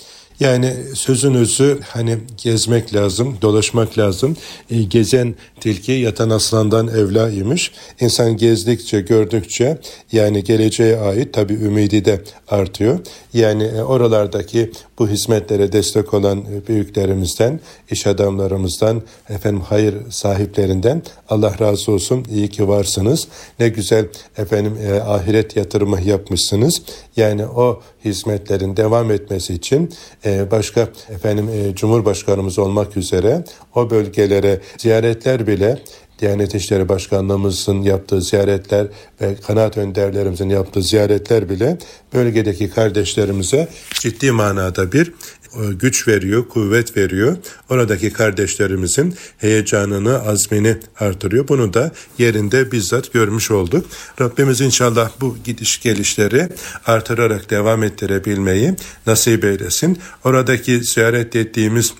Yani 0.41 0.75
sözünüzü 0.95 1.79
hani 1.89 2.19
gezmek 2.43 2.95
lazım, 2.95 3.37
dolaşmak 3.43 3.99
lazım. 3.99 4.37
E, 4.71 4.83
gezen 4.83 5.35
tilki 5.61 5.93
yatan 5.93 6.31
aslandan 6.31 6.89
evla 6.89 7.31
imiş. 7.31 7.73
İnsan 8.01 8.37
gezdikçe, 8.37 9.01
gördükçe 9.01 9.79
yani 10.13 10.45
geleceğe 10.45 10.99
ait 10.99 11.35
tabi 11.35 11.53
ümidi 11.53 12.05
de 12.05 12.21
artıyor. 12.49 12.99
Yani 13.35 13.65
e, 13.65 13.83
oralardaki 13.83 14.71
bu 14.99 15.09
hizmetlere 15.09 15.73
destek 15.73 16.15
olan 16.15 16.39
e, 16.39 16.67
büyüklerimizden, 16.67 17.61
iş 17.91 18.07
adamlarımızdan, 18.07 19.03
efendim 19.29 19.63
hayır 19.69 19.95
sahiplerinden 20.11 21.03
Allah 21.29 21.55
razı 21.61 21.93
olsun. 21.93 22.27
İyi 22.31 22.49
ki 22.49 22.69
varsınız. 22.69 23.29
Ne 23.61 23.69
güzel 23.69 24.09
efendim 24.39 24.79
e, 24.87 25.01
ahiret 25.01 25.57
yatırımı 25.57 26.01
yapmışsınız. 26.01 26.83
Yani 27.17 27.47
o 27.47 27.83
hizmetlerin 28.05 28.77
devam 28.77 29.11
etmesi 29.11 29.55
için 29.55 29.93
e, 30.25 30.51
başka 30.51 30.89
efendim 31.09 31.49
e, 31.49 31.75
Cumhurbaşkanımız 31.75 32.59
olmak 32.59 32.97
üzere 32.97 33.45
o 33.75 33.91
bölgelere 33.91 34.61
ziyaretler 34.79 35.47
bile 35.47 35.79
Diyanet 36.19 36.55
İşleri 36.55 36.89
Başkanlığımızın 36.89 37.83
yaptığı 37.83 38.23
ziyaretler 38.23 38.87
ve 39.21 39.37
kanaat 39.47 39.79
önderlerimizin 39.79 40.49
yaptığı 40.49 40.83
ziyaretler 40.83 41.49
bile 41.49 41.79
bölgedeki 42.15 42.71
kardeşlerimize 42.71 43.69
ciddi 44.01 44.31
manada 44.31 44.93
bir 44.93 45.13
e, 45.57 45.73
güç 45.73 46.09
veriyor, 46.09 46.49
kuvvet 46.49 46.97
veriyor. 46.97 47.37
Oradaki 47.71 48.13
kardeşlerimizin 48.13 49.15
heyecanını, 49.39 50.23
azmini 50.23 50.77
artırıyor. 51.01 51.49
Bunu 51.49 51.75
da 51.75 51.93
yerinde 52.19 52.73
bizzat 52.73 53.13
görmüş 53.13 53.51
olduk. 53.51 53.87
Rabbimiz 54.21 54.61
inşallah 54.61 55.11
bu 55.21 55.37
gidiş 55.45 55.81
gelişleri 55.81 56.49
artırarak 56.87 57.51
devam 57.51 57.83
ettirebilmeyi 57.83 58.75
nasip 59.07 59.45
eylesin. 59.45 59.99
Oradaki 60.25 60.85
ziyaret 60.85 61.37
ettiğimiz 61.37 61.95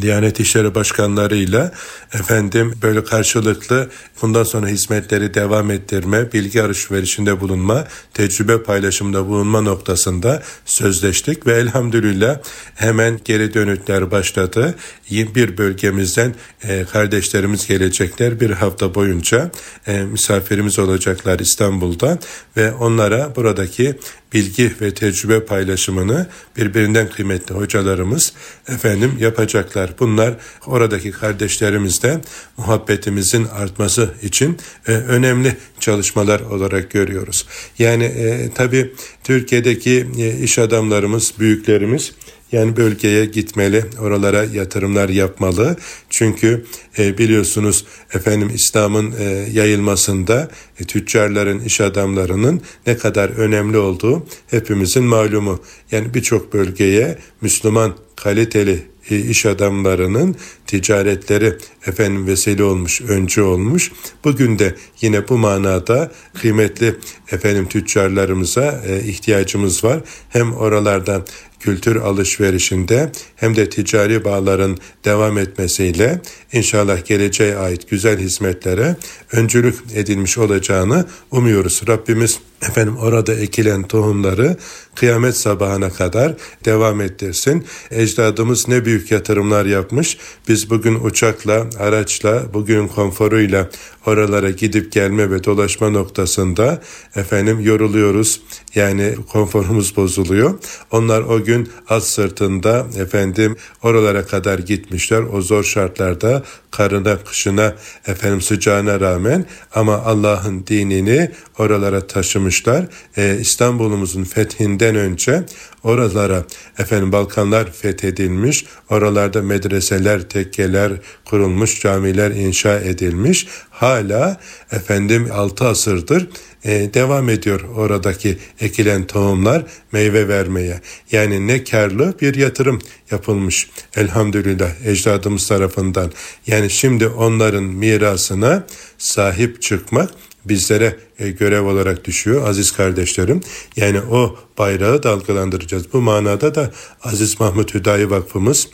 Diyanet 0.00 0.40
İşleri 0.40 0.74
Başkanlarıyla 0.74 1.72
efendim 2.12 2.74
böyle 2.82 3.04
karşılıklı 3.04 3.90
bundan 4.22 4.44
sonra 4.44 4.66
hizmetleri 4.66 5.34
devam 5.34 5.70
ettirme, 5.70 6.32
bilgi 6.32 6.62
alışverişinde 6.62 7.40
bulunma, 7.40 7.84
tecrübe 8.14 8.62
paylaşımında 8.62 9.26
bulunma 9.26 9.60
noktasında 9.60 10.42
sözleştik 10.64 11.46
ve 11.46 11.52
elhamdülillah 11.52 12.38
hemen 12.74 13.20
geri 13.24 13.54
dönütler 13.54 14.10
başladı. 14.10 14.74
Bir 15.10 15.58
bölgemizden 15.58 16.34
e, 16.64 16.84
kardeşlerimiz 16.84 17.66
gelecekler 17.66 18.40
bir 18.40 18.50
hafta 18.50 18.94
boyunca 18.94 19.50
e, 19.86 20.02
misafirimiz 20.02 20.78
olacaklar 20.78 21.38
İstanbul'da 21.38 22.18
ve 22.56 22.72
onlara 22.72 23.36
buradaki 23.36 23.98
bilgi 24.32 24.72
ve 24.80 24.94
tecrübe 24.94 25.44
paylaşımını 25.44 26.26
birbirinden 26.56 27.10
kıymetli 27.10 27.54
hocalarımız 27.54 28.32
efendim 28.68 29.12
yapacaklar. 29.20 29.90
Bunlar 29.98 30.34
oradaki 30.66 31.10
kardeşlerimizle 31.10 32.20
muhabbetimizin 32.56 33.44
artması 33.44 34.10
için 34.22 34.58
e, 34.88 34.92
önemli 34.92 35.56
çalışmalar 35.80 36.40
olarak 36.40 36.90
görüyoruz. 36.90 37.46
Yani 37.78 38.04
e, 38.04 38.50
tabii 38.54 38.92
Türkiye'deki 39.24 40.06
e, 40.18 40.38
iş 40.38 40.58
adamlarımız, 40.58 41.32
büyüklerimiz 41.38 42.12
yani 42.56 42.76
bölgeye 42.76 43.24
gitmeli, 43.24 43.84
oralara 44.00 44.44
yatırımlar 44.44 45.08
yapmalı. 45.08 45.76
Çünkü 46.10 46.64
e, 46.98 47.18
biliyorsunuz 47.18 47.84
efendim 48.14 48.50
İslam'ın 48.54 49.14
e, 49.18 49.24
yayılmasında 49.52 50.48
e, 50.80 50.84
tüccarların, 50.84 51.60
iş 51.60 51.80
adamlarının 51.80 52.60
ne 52.86 52.96
kadar 52.96 53.28
önemli 53.28 53.78
olduğu 53.78 54.26
hepimizin 54.46 55.04
malumu. 55.04 55.60
Yani 55.92 56.14
birçok 56.14 56.52
bölgeye 56.52 57.18
Müslüman 57.40 57.94
kaliteli 58.16 58.82
iş 59.10 59.46
adamlarının 59.46 60.36
ticaretleri 60.66 61.54
efendim 61.86 62.26
vesile 62.26 62.62
olmuş, 62.62 63.00
öncü 63.00 63.42
olmuş. 63.42 63.92
Bugün 64.24 64.58
de 64.58 64.74
yine 65.00 65.28
bu 65.28 65.38
manada 65.38 66.12
kıymetli 66.34 66.94
efendim 67.32 67.68
tüccarlarımıza 67.68 68.82
e, 68.86 69.00
ihtiyacımız 69.00 69.84
var. 69.84 70.00
Hem 70.28 70.52
oralardan 70.52 71.24
kültür 71.60 71.96
alışverişinde 71.96 73.12
hem 73.36 73.56
de 73.56 73.68
ticari 73.68 74.24
bağların 74.24 74.78
devam 75.04 75.38
etmesiyle 75.38 76.20
inşallah 76.52 77.04
geleceğe 77.04 77.56
ait 77.56 77.90
güzel 77.90 78.18
hizmetlere 78.18 78.96
öncülük 79.32 79.74
edilmiş 79.94 80.38
olacağını 80.38 81.04
umuyoruz. 81.30 81.82
Rabbimiz 81.88 82.38
efendim 82.62 82.96
orada 82.96 83.34
ekilen 83.34 83.82
tohumları 83.82 84.56
kıyamet 84.96 85.36
sabahına 85.36 85.90
kadar 85.90 86.34
devam 86.64 87.00
ettirsin. 87.00 87.64
Ecdadımız 87.90 88.68
ne 88.68 88.84
büyük 88.84 89.10
yatırımlar 89.10 89.66
yapmış. 89.66 90.18
Biz 90.48 90.70
bugün 90.70 90.94
uçakla, 90.94 91.66
araçla, 91.78 92.42
bugün 92.54 92.88
konforuyla 92.88 93.68
oralara 94.06 94.50
gidip 94.50 94.92
gelme 94.92 95.30
ve 95.30 95.44
dolaşma 95.44 95.90
noktasında 95.90 96.82
efendim 97.16 97.60
yoruluyoruz. 97.60 98.40
Yani 98.74 99.14
konforumuz 99.32 99.96
bozuluyor. 99.96 100.58
Onlar 100.90 101.20
o 101.20 101.44
gün 101.44 101.68
at 101.88 102.04
sırtında 102.04 102.86
efendim 102.96 103.56
oralara 103.82 104.26
kadar 104.26 104.58
gitmişler. 104.58 105.22
O 105.32 105.42
zor 105.42 105.64
şartlarda 105.64 106.42
karına, 106.70 107.18
kışına, 107.18 107.74
efendim 108.06 108.40
sıcağına 108.40 109.00
rağmen 109.00 109.44
ama 109.74 109.94
Allah'ın 109.94 110.66
dinini 110.66 111.30
oralara 111.58 112.06
taşımışlar. 112.06 112.86
Ee, 113.16 113.38
İstanbul'umuzun 113.40 114.24
fethinde 114.24 114.85
bizden 114.86 114.96
önce 114.96 115.44
oralara 115.82 116.44
efendim 116.78 117.12
Balkanlar 117.12 117.72
fethedilmiş, 117.72 118.64
oralarda 118.90 119.42
medreseler, 119.42 120.28
tekkeler 120.28 120.92
kurulmuş, 121.24 121.80
camiler 121.80 122.30
inşa 122.30 122.80
edilmiş. 122.80 123.46
Hala 123.70 124.40
efendim 124.72 125.28
6 125.32 125.64
asırdır 125.66 126.28
e, 126.64 126.94
devam 126.94 127.28
ediyor 127.28 127.60
oradaki 127.60 128.38
ekilen 128.60 129.06
tohumlar 129.06 129.62
meyve 129.92 130.28
vermeye. 130.28 130.80
Yani 131.12 131.46
ne 131.46 131.64
karlı 131.64 132.14
bir 132.20 132.34
yatırım 132.34 132.78
yapılmış 133.10 133.70
elhamdülillah 133.96 134.70
ecdadımız 134.84 135.48
tarafından. 135.48 136.12
Yani 136.46 136.70
şimdi 136.70 137.08
onların 137.08 137.64
mirasına 137.64 138.66
sahip 138.98 139.62
çıkmak 139.62 140.10
bizlere 140.48 140.96
e, 141.18 141.30
görev 141.30 141.62
olarak 141.62 142.04
düşüyor 142.04 142.48
aziz 142.48 142.72
kardeşlerim. 142.72 143.40
Yani 143.76 144.00
o 144.00 144.36
bayrağı 144.58 145.02
dalgalandıracağız. 145.02 145.92
Bu 145.92 146.00
manada 146.00 146.54
da 146.54 146.70
Aziz 147.02 147.40
Mahmut 147.40 147.74
Hüdayi 147.74 148.10
Vakfımız 148.10 148.68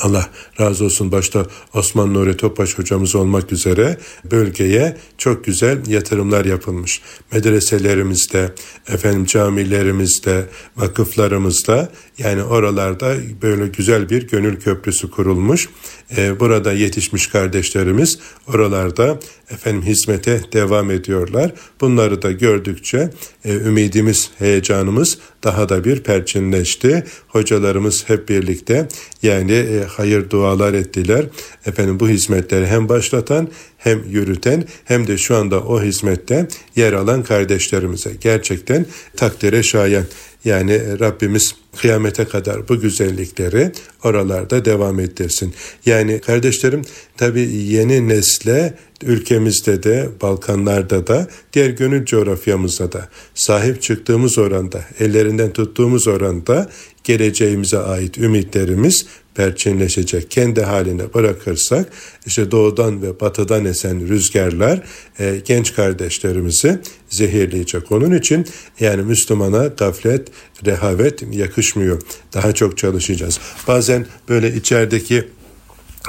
Allah 0.00 0.30
razı 0.60 0.84
olsun 0.84 1.12
başta 1.12 1.46
Osman 1.74 2.14
Nuri 2.14 2.36
Topbaş 2.36 2.78
hocamız 2.78 3.14
olmak 3.14 3.52
üzere 3.52 3.98
bölgeye 4.30 4.96
çok 5.18 5.44
güzel 5.44 5.86
yatırımlar 5.86 6.44
yapılmış. 6.44 7.00
Medreselerimizde, 7.32 8.52
efendim 8.88 9.24
camilerimizde, 9.24 10.46
vakıflarımızda 10.76 11.92
yani 12.18 12.42
oralarda 12.42 13.16
böyle 13.42 13.66
güzel 13.66 14.10
bir 14.10 14.28
gönül 14.28 14.56
köprüsü 14.56 15.10
kurulmuş. 15.10 15.68
Ee, 16.16 16.40
burada 16.40 16.72
yetişmiş 16.72 17.26
kardeşlerimiz 17.26 18.18
oralarda 18.48 19.18
efendim 19.50 19.82
hizmete 19.82 20.40
devam 20.52 20.90
ediyorlar. 20.90 21.52
Bunları 21.80 22.22
da 22.22 22.32
gördükçe 22.32 23.10
e, 23.44 23.54
ümidimiz, 23.54 24.30
heyecanımız 24.38 25.18
daha 25.44 25.68
da 25.68 25.84
bir 25.84 26.02
perçinleşti. 26.02 27.04
Hocalarımız 27.28 28.08
hep 28.08 28.28
birlikte 28.28 28.88
yani 29.22 29.52
e, 29.52 29.84
hayır 29.88 30.30
dualar 30.30 30.74
ettiler. 30.74 31.26
Efendim 31.66 32.00
bu 32.00 32.08
hizmetleri 32.08 32.66
hem 32.66 32.88
başlatan 32.88 33.48
hem 33.78 34.04
yürüten 34.10 34.64
hem 34.84 35.06
de 35.06 35.18
şu 35.18 35.36
anda 35.36 35.60
o 35.60 35.82
hizmette 35.82 36.48
yer 36.76 36.92
alan 36.92 37.22
kardeşlerimize 37.22 38.10
gerçekten 38.20 38.86
takdire 39.16 39.62
şayan. 39.62 40.04
Yani 40.44 41.00
Rabbimiz 41.00 41.54
kıyamete 41.76 42.24
kadar 42.24 42.68
bu 42.68 42.80
güzellikleri 42.80 43.72
oralarda 44.04 44.64
devam 44.64 45.00
ettirsin. 45.00 45.54
Yani 45.86 46.20
kardeşlerim 46.20 46.82
tabi 47.16 47.40
yeni 47.40 48.08
nesle 48.08 48.74
ülkemizde 49.02 49.82
de 49.82 50.08
Balkanlarda 50.22 51.06
da 51.06 51.28
diğer 51.52 51.70
gönül 51.70 52.04
coğrafyamızda 52.04 52.92
da 52.92 53.08
sahip 53.34 53.82
çıktığımız 53.82 54.38
oranda 54.38 54.84
ellerinden 55.00 55.52
tuttuğumuz 55.52 56.08
oranda 56.08 56.70
geleceğimize 57.04 57.78
ait 57.78 58.18
ümitlerimiz 58.18 59.06
perçinleşecek. 59.34 60.30
Kendi 60.30 60.62
haline 60.62 61.14
bırakırsak 61.14 61.88
işte 62.26 62.50
doğudan 62.50 63.02
ve 63.02 63.20
batıdan 63.20 63.64
esen 63.64 64.08
rüzgarlar 64.08 64.80
e, 65.18 65.40
genç 65.44 65.74
kardeşlerimizi 65.74 66.80
zehirleyecek. 67.10 67.92
Onun 67.92 68.14
için 68.14 68.46
yani 68.80 69.02
Müslümana 69.02 69.66
gaflet, 69.66 70.28
rehavet 70.66 71.34
yakışmıyor. 71.34 72.02
Daha 72.34 72.52
çok 72.52 72.78
çalışacağız. 72.78 73.40
Bazen 73.68 74.06
böyle 74.28 74.54
içerideki 74.54 75.24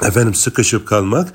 efendim 0.03 0.35
sıkışıp 0.35 0.87
kalmak 0.87 1.33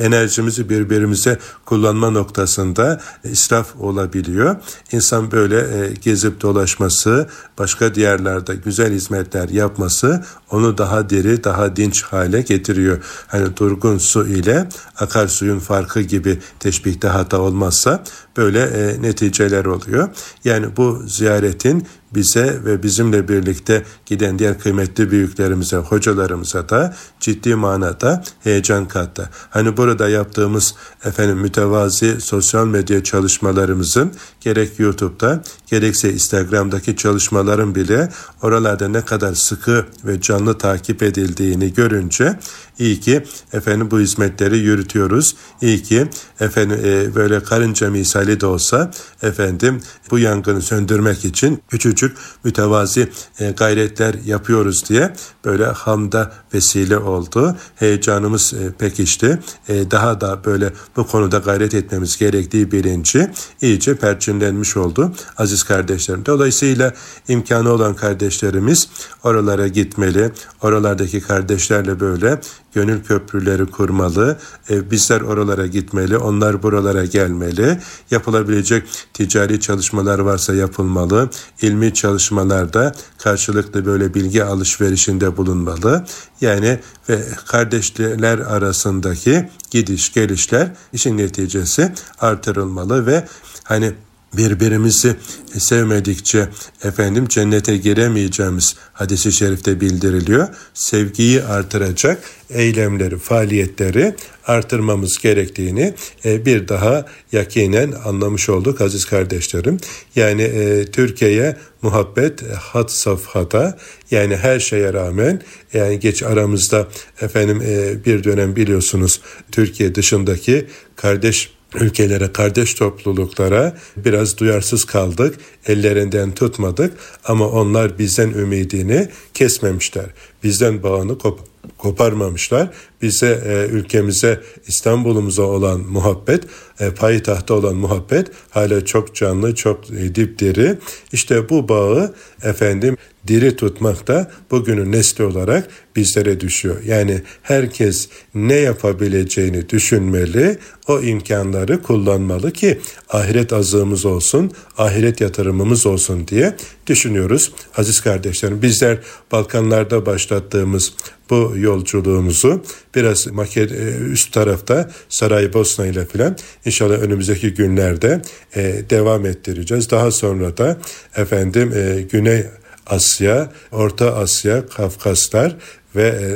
enerjimizi 0.00 0.68
birbirimize 0.68 1.38
kullanma 1.64 2.10
noktasında 2.10 3.00
israf 3.24 3.76
olabiliyor. 3.76 4.56
İnsan 4.92 5.30
böyle 5.30 5.58
e, 5.58 5.92
gezip 6.02 6.40
dolaşması, 6.40 7.28
başka 7.58 7.94
diğerlerde 7.94 8.54
güzel 8.54 8.92
hizmetler 8.92 9.48
yapması 9.48 10.24
onu 10.50 10.78
daha 10.78 11.10
diri, 11.10 11.44
daha 11.44 11.76
dinç 11.76 12.02
hale 12.02 12.40
getiriyor. 12.40 12.98
Hani 13.26 13.56
durgun 13.56 13.98
su 13.98 14.26
ile 14.26 14.68
akarsuyun 14.96 15.58
farkı 15.58 16.00
gibi 16.00 16.38
teşbihte 16.60 17.08
hata 17.08 17.40
olmazsa 17.40 18.04
böyle 18.36 18.60
e, 18.62 19.02
neticeler 19.02 19.64
oluyor. 19.64 20.08
Yani 20.44 20.76
bu 20.76 21.02
ziyaretin 21.06 21.86
bize 22.14 22.64
ve 22.64 22.82
bizimle 22.82 23.28
birlikte 23.28 23.82
giden 24.06 24.38
diğer 24.38 24.58
kıymetli 24.58 25.10
büyüklerimize, 25.10 25.76
hocalarımıza 25.76 26.68
da 26.68 26.96
ciddi 27.20 27.54
manada 27.54 28.22
heyecan 28.44 28.88
kattı. 28.88 29.30
Hani 29.50 29.76
burada 29.76 30.08
yaptığımız 30.08 30.74
efendim 31.04 31.38
mütevazi 31.38 32.20
sosyal 32.20 32.66
medya 32.66 33.04
çalışmalarımızın 33.04 34.12
gerek 34.40 34.78
YouTube'da 34.78 35.42
gerekse 35.66 36.12
Instagram'daki 36.12 36.96
çalışmaların 37.44 37.74
bile 37.74 38.08
oralarda 38.42 38.88
ne 38.88 39.00
kadar 39.04 39.34
sıkı 39.34 39.86
ve 40.04 40.20
canlı 40.20 40.58
takip 40.58 41.02
edildiğini 41.02 41.74
görünce 41.74 42.38
iyi 42.78 43.00
ki 43.00 43.24
efendim 43.52 43.90
bu 43.90 44.00
hizmetleri 44.00 44.58
yürütüyoruz. 44.58 45.36
İyi 45.62 45.82
ki 45.82 46.08
efendim 46.40 46.80
e, 46.84 47.14
böyle 47.14 47.42
karınca 47.42 47.90
misali 47.90 48.40
de 48.40 48.46
olsa 48.46 48.90
efendim 49.22 49.82
bu 50.10 50.18
yangını 50.18 50.62
söndürmek 50.62 51.24
için 51.24 51.62
küçücük 51.68 52.16
mütevazi 52.44 53.08
e, 53.40 53.50
gayretler 53.50 54.14
yapıyoruz 54.24 54.88
diye 54.88 55.12
böyle 55.44 55.64
hamda 55.64 56.32
vesile 56.54 56.98
oldu. 56.98 57.56
Heyecanımız 57.76 58.54
e, 58.54 58.72
pekişti. 58.72 59.38
E, 59.68 59.90
daha 59.90 60.20
da 60.20 60.44
böyle 60.44 60.72
bu 60.96 61.06
konuda 61.06 61.38
gayret 61.38 61.74
etmemiz 61.74 62.18
gerektiği 62.18 62.72
bilinci 62.72 63.30
iyice 63.62 63.94
perçinlenmiş 63.94 64.76
oldu 64.76 65.12
aziz 65.36 65.62
kardeşlerim. 65.62 66.26
Dolayısıyla 66.26 66.94
imkanı 67.34 67.70
olan 67.70 67.94
kardeşlerimiz 67.94 68.88
oralara 69.24 69.68
gitmeli. 69.68 70.32
Oralardaki 70.62 71.20
kardeşlerle 71.20 72.00
böyle 72.00 72.40
gönül 72.74 73.04
köprüleri 73.04 73.66
kurmalı. 73.66 74.38
E, 74.70 74.90
bizler 74.90 75.20
oralara 75.20 75.66
gitmeli, 75.66 76.16
onlar 76.16 76.62
buralara 76.62 77.04
gelmeli. 77.04 77.78
Yapılabilecek 78.10 78.82
ticari 79.12 79.60
çalışmalar 79.60 80.18
varsa 80.18 80.54
yapılmalı. 80.54 81.30
İlmi 81.62 81.94
çalışmalarda 81.94 82.94
karşılıklı 83.18 83.86
böyle 83.86 84.14
bilgi 84.14 84.44
alışverişinde 84.44 85.36
bulunmalı. 85.36 86.04
Yani 86.40 86.80
ve 87.08 87.22
kardeşler 87.46 88.38
arasındaki 88.38 89.50
gidiş 89.70 90.12
gelişler 90.12 90.68
işin 90.92 91.18
neticesi 91.18 91.92
artırılmalı 92.20 93.06
ve 93.06 93.24
hani 93.64 93.92
birbirimizi 94.36 95.16
sevmedikçe 95.58 96.48
efendim 96.84 97.28
cennete 97.28 97.76
giremeyeceğimiz 97.76 98.76
hadisi 98.92 99.32
şerifte 99.32 99.80
bildiriliyor. 99.80 100.48
Sevgiyi 100.74 101.42
artıracak 101.42 102.22
eylemleri, 102.50 103.18
faaliyetleri 103.18 104.14
artırmamız 104.46 105.18
gerektiğini 105.18 105.94
e, 106.24 106.46
bir 106.46 106.68
daha 106.68 107.06
yakinen 107.32 107.92
anlamış 108.04 108.48
olduk 108.48 108.80
aziz 108.80 109.04
kardeşlerim. 109.04 109.78
Yani 110.16 110.42
e, 110.42 110.84
Türkiye'ye 110.84 111.56
muhabbet 111.82 112.42
hat 112.52 112.92
safhada 112.92 113.78
yani 114.10 114.36
her 114.36 114.60
şeye 114.60 114.92
rağmen 114.92 115.40
yani 115.72 116.00
geç 116.00 116.22
aramızda 116.22 116.88
efendim 117.20 117.62
e, 117.66 118.04
bir 118.04 118.24
dönem 118.24 118.56
biliyorsunuz 118.56 119.20
Türkiye 119.52 119.94
dışındaki 119.94 120.66
kardeş 120.96 121.53
ülkelere, 121.74 122.32
kardeş 122.32 122.74
topluluklara 122.74 123.76
biraz 123.96 124.38
duyarsız 124.38 124.84
kaldık, 124.84 125.38
ellerinden 125.66 126.34
tutmadık 126.34 126.92
ama 127.24 127.48
onlar 127.48 127.98
bizden 127.98 128.28
ümidini 128.28 129.08
kesmemişler. 129.34 130.06
Bizden 130.42 130.82
bağını 130.82 131.18
kop 131.18 131.40
koparmamışlar. 131.78 132.68
Bize, 133.02 133.42
e, 133.46 133.72
ülkemize, 133.72 134.40
İstanbul'umuza 134.66 135.42
olan 135.42 135.80
muhabbet, 135.80 136.44
e, 136.80 136.90
payitahta 136.90 137.54
olan 137.54 137.76
muhabbet 137.76 138.26
hala 138.50 138.84
çok 138.84 139.14
canlı, 139.14 139.54
çok 139.54 139.90
e, 139.90 140.14
dipdiri. 140.14 140.78
İşte 141.12 141.48
bu 141.48 141.68
bağı 141.68 142.14
efendim 142.42 142.96
diri 143.26 143.56
tutmak 143.56 144.06
da 144.06 144.30
bugünün 144.50 144.92
nesli 144.92 145.24
olarak 145.24 145.68
bizlere 145.96 146.40
düşüyor. 146.40 146.76
Yani 146.86 147.22
herkes 147.42 148.08
ne 148.34 148.54
yapabileceğini 148.54 149.68
düşünmeli, 149.68 150.58
o 150.88 151.00
imkanları 151.00 151.82
kullanmalı 151.82 152.52
ki 152.52 152.80
ahiret 153.08 153.52
azığımız 153.52 154.04
olsun, 154.04 154.52
ahiret 154.78 155.20
yatırımımız 155.20 155.86
olsun 155.86 156.28
diye 156.28 156.56
düşünüyoruz. 156.86 157.52
Aziz 157.76 158.00
kardeşlerim 158.00 158.62
bizler 158.62 158.98
Balkanlarda 159.32 160.06
başlattığımız 160.06 160.92
bu 161.30 161.52
yolculuğumuzu 161.56 162.62
biraz 162.94 163.26
Maked 163.26 163.70
üst 164.10 164.32
tarafta 164.32 164.90
Saraybosna 165.08 165.86
ile 165.86 166.06
filan 166.06 166.36
inşallah 166.64 166.94
önümüzdeki 166.94 167.54
günlerde 167.54 168.22
e, 168.56 168.82
devam 168.90 169.26
ettireceğiz. 169.26 169.90
Daha 169.90 170.10
sonra 170.10 170.56
da 170.56 170.76
efendim 171.16 171.72
e, 171.74 172.02
Güney 172.02 172.44
Asya, 172.86 173.50
Orta 173.72 174.12
Asya, 174.22 174.62
Kafkaslar 174.62 175.56
ve 175.96 176.08
e, 176.08 176.34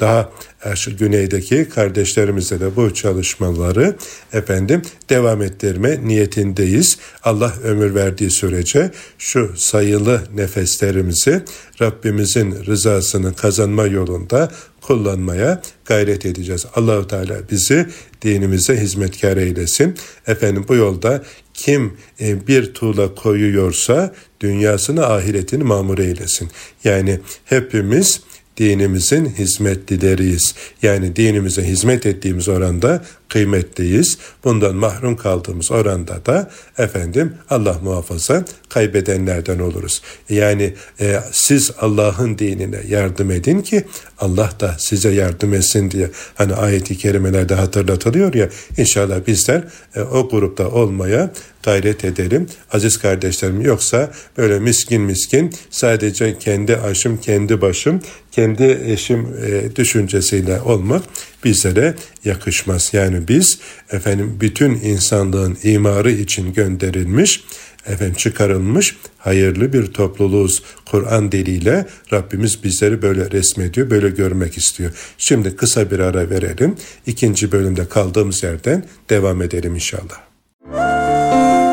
daha 0.00 0.30
şu 0.74 0.96
güneydeki 0.96 1.68
kardeşlerimize 1.68 2.60
de 2.60 2.76
bu 2.76 2.94
çalışmaları 2.94 3.96
efendim 4.32 4.82
devam 5.10 5.42
ettirme 5.42 6.00
niyetindeyiz. 6.04 6.98
Allah 7.22 7.54
ömür 7.64 7.94
verdiği 7.94 8.30
sürece 8.30 8.90
şu 9.18 9.52
sayılı 9.56 10.22
nefeslerimizi 10.34 11.42
Rabbimizin 11.80 12.64
rızasını 12.66 13.34
kazanma 13.34 13.86
yolunda 13.86 14.50
kullanmaya 14.80 15.62
gayret 15.84 16.26
edeceğiz. 16.26 16.66
Allahu 16.74 17.06
Teala 17.06 17.36
bizi 17.50 17.86
dinimize 18.22 18.76
hizmetkar 18.76 19.36
eylesin. 19.36 19.94
Efendim 20.26 20.64
bu 20.68 20.74
yolda 20.74 21.22
kim 21.54 21.96
e, 22.20 22.46
bir 22.46 22.74
tuğla 22.74 23.14
koyuyorsa 23.14 24.14
dünyasını 24.40 25.06
ahiretini 25.06 25.64
mamur 25.64 25.98
eylesin. 25.98 26.50
Yani 26.84 27.20
hepimiz 27.44 28.20
dinimizin 28.60 29.26
hizmetlileriyiz. 29.38 30.54
Yani 30.82 31.16
dinimize 31.16 31.62
hizmet 31.62 32.06
ettiğimiz 32.06 32.48
oranda 32.48 33.04
kıymetliyiz. 33.30 34.18
Bundan 34.44 34.76
mahrum 34.76 35.16
kaldığımız 35.16 35.70
oranda 35.70 36.26
da 36.26 36.50
efendim 36.78 37.34
Allah 37.50 37.76
muhafaza 37.82 38.44
kaybedenlerden 38.68 39.58
oluruz. 39.58 40.02
Yani 40.28 40.74
e, 41.00 41.20
siz 41.32 41.70
Allah'ın 41.80 42.38
dinine 42.38 42.80
yardım 42.88 43.30
edin 43.30 43.60
ki 43.60 43.84
Allah 44.18 44.50
da 44.60 44.76
size 44.78 45.10
yardım 45.10 45.54
etsin 45.54 45.90
diye 45.90 46.10
hani 46.34 46.54
ayeti 46.54 46.98
kerimelerde 46.98 47.54
hatırlatılıyor 47.54 48.34
ya 48.34 48.48
inşallah 48.78 49.26
bizler 49.26 49.64
e, 49.96 50.00
o 50.00 50.28
grupta 50.28 50.68
olmaya 50.68 51.30
gayret 51.62 52.04
edelim. 52.04 52.48
Aziz 52.72 52.96
kardeşlerim 52.98 53.60
yoksa 53.60 54.10
böyle 54.38 54.58
miskin 54.58 55.02
miskin 55.02 55.54
sadece 55.70 56.38
kendi 56.38 56.76
aşım, 56.76 57.16
kendi 57.16 57.60
başım, 57.60 58.00
kendi 58.32 58.80
eşim 58.86 59.28
e, 59.46 59.76
düşüncesiyle 59.76 60.60
olmak 60.60 61.02
bizlere 61.44 61.94
yakışmaz. 62.24 62.90
Yani 62.92 63.28
biz 63.28 63.58
efendim 63.90 64.36
bütün 64.40 64.70
insanlığın 64.74 65.58
imarı 65.62 66.10
için 66.10 66.52
gönderilmiş, 66.52 67.44
efendim 67.86 68.14
çıkarılmış 68.14 68.96
hayırlı 69.18 69.72
bir 69.72 69.86
topluluğuz. 69.86 70.62
Kur'an 70.90 71.32
diliyle 71.32 71.86
Rabbimiz 72.12 72.64
bizleri 72.64 73.02
böyle 73.02 73.30
resmediyor, 73.30 73.90
böyle 73.90 74.08
görmek 74.08 74.58
istiyor. 74.58 74.90
Şimdi 75.18 75.56
kısa 75.56 75.90
bir 75.90 75.98
ara 75.98 76.30
verelim. 76.30 76.76
İkinci 77.06 77.52
bölümde 77.52 77.88
kaldığımız 77.88 78.42
yerden 78.42 78.84
devam 79.10 79.42
edelim 79.42 79.74
inşallah. 79.74 80.20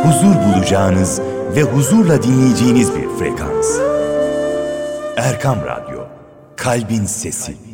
Huzur 0.04 0.36
bulacağınız 0.36 1.20
ve 1.56 1.64
huzurla 1.64 2.24
dinleyeceğiniz 2.24 2.90
bir 2.96 3.20
frekans. 3.20 3.68
Erkam 5.18 5.60
Radyo, 5.66 6.08
Kalbin 6.56 7.06
Sesi. 7.06 7.67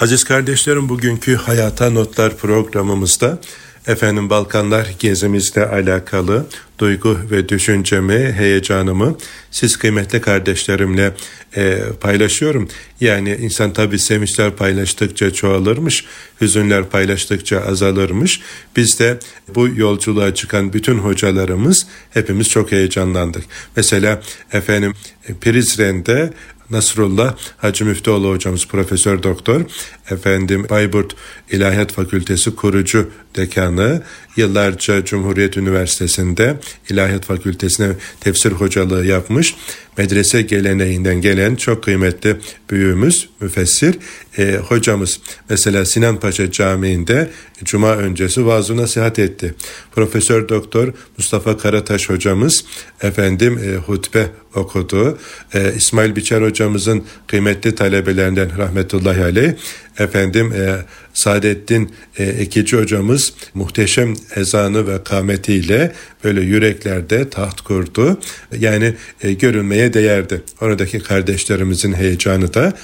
Aziz 0.00 0.24
kardeşlerim 0.24 0.88
bugünkü 0.88 1.36
Hayata 1.36 1.90
Notlar 1.90 2.36
programımızda 2.36 3.38
efendim 3.86 4.30
Balkanlar 4.30 4.88
gezimizle 4.98 5.66
alakalı 5.66 6.46
duygu 6.78 7.18
ve 7.30 7.48
düşüncemi, 7.48 8.32
heyecanımı 8.32 9.16
siz 9.50 9.76
kıymetli 9.76 10.20
kardeşlerimle 10.20 11.14
e, 11.56 11.78
paylaşıyorum. 12.00 12.68
Yani 13.00 13.36
insan 13.40 13.72
tabi 13.72 13.98
sevinçler 13.98 14.56
paylaştıkça 14.56 15.32
çoğalırmış, 15.32 16.04
hüzünler 16.40 16.84
paylaştıkça 16.84 17.60
azalırmış. 17.60 18.40
Biz 18.76 18.98
de 19.00 19.18
bu 19.54 19.68
yolculuğa 19.68 20.34
çıkan 20.34 20.72
bütün 20.72 20.98
hocalarımız 20.98 21.86
hepimiz 22.10 22.48
çok 22.48 22.72
heyecanlandık. 22.72 23.44
Mesela 23.76 24.22
efendim 24.52 24.94
Prizren'de 25.40 26.32
Nasrullah 26.70 27.34
Hacı 27.56 27.84
Müftüoğlu 27.84 28.30
hocamız 28.30 28.66
profesör 28.66 29.22
doktor 29.22 29.60
efendim 30.10 30.66
Bayburt 30.70 31.14
İlahiyat 31.50 31.92
Fakültesi 31.92 32.56
kurucu 32.56 33.10
dekanı 33.36 34.02
yıllarca 34.36 35.04
Cumhuriyet 35.04 35.56
Üniversitesi'nde 35.56 36.56
İlahiyat 36.90 37.24
Fakültesine 37.24 37.92
tefsir 38.20 38.52
hocalığı 38.52 39.06
yapmış 39.06 39.54
medrese 39.96 40.42
geleneğinden 40.42 41.20
gelen 41.20 41.56
çok 41.56 41.84
kıymetli 41.84 42.36
büyüğümüz, 42.70 43.28
müfessir 43.40 43.98
e, 44.38 44.56
hocamız. 44.56 45.20
Mesela 45.48 45.84
Sinan 45.84 46.20
Paşa 46.20 46.50
Camii'nde 46.50 47.30
Cuma 47.64 47.96
öncesi 47.96 48.46
vaaz 48.46 48.70
nasihat 48.70 49.18
etti. 49.18 49.54
Profesör 49.92 50.48
Doktor 50.48 50.92
Mustafa 51.18 51.58
Karataş 51.58 52.08
hocamız 52.08 52.64
efendim 53.02 53.58
e, 53.58 53.76
hutbe 53.76 54.26
okudu. 54.54 55.18
E, 55.54 55.74
İsmail 55.76 56.16
Biçer 56.16 56.42
hocamızın 56.42 57.04
kıymetli 57.26 57.74
talebelerinden 57.74 58.58
rahmetullahi 58.58 59.22
aleyh 59.22 59.52
efendim 59.98 60.52
e, 60.52 60.76
Saadettin 61.20 61.92
e, 62.18 62.24
Ekici 62.24 62.76
hocamız 62.76 63.32
muhteşem 63.54 64.14
ezanı 64.36 64.86
ve 64.86 65.04
kametiyle 65.04 65.92
böyle 66.24 66.40
yüreklerde 66.40 67.30
taht 67.30 67.60
kurdu. 67.60 68.20
Yani 68.58 68.94
e, 69.22 69.32
görünmeye 69.32 69.92
değerdi. 69.92 70.42
Oradaki 70.60 70.98
kardeşlerimizin 70.98 71.92
heyecanı 71.92 72.54
da 72.54 72.74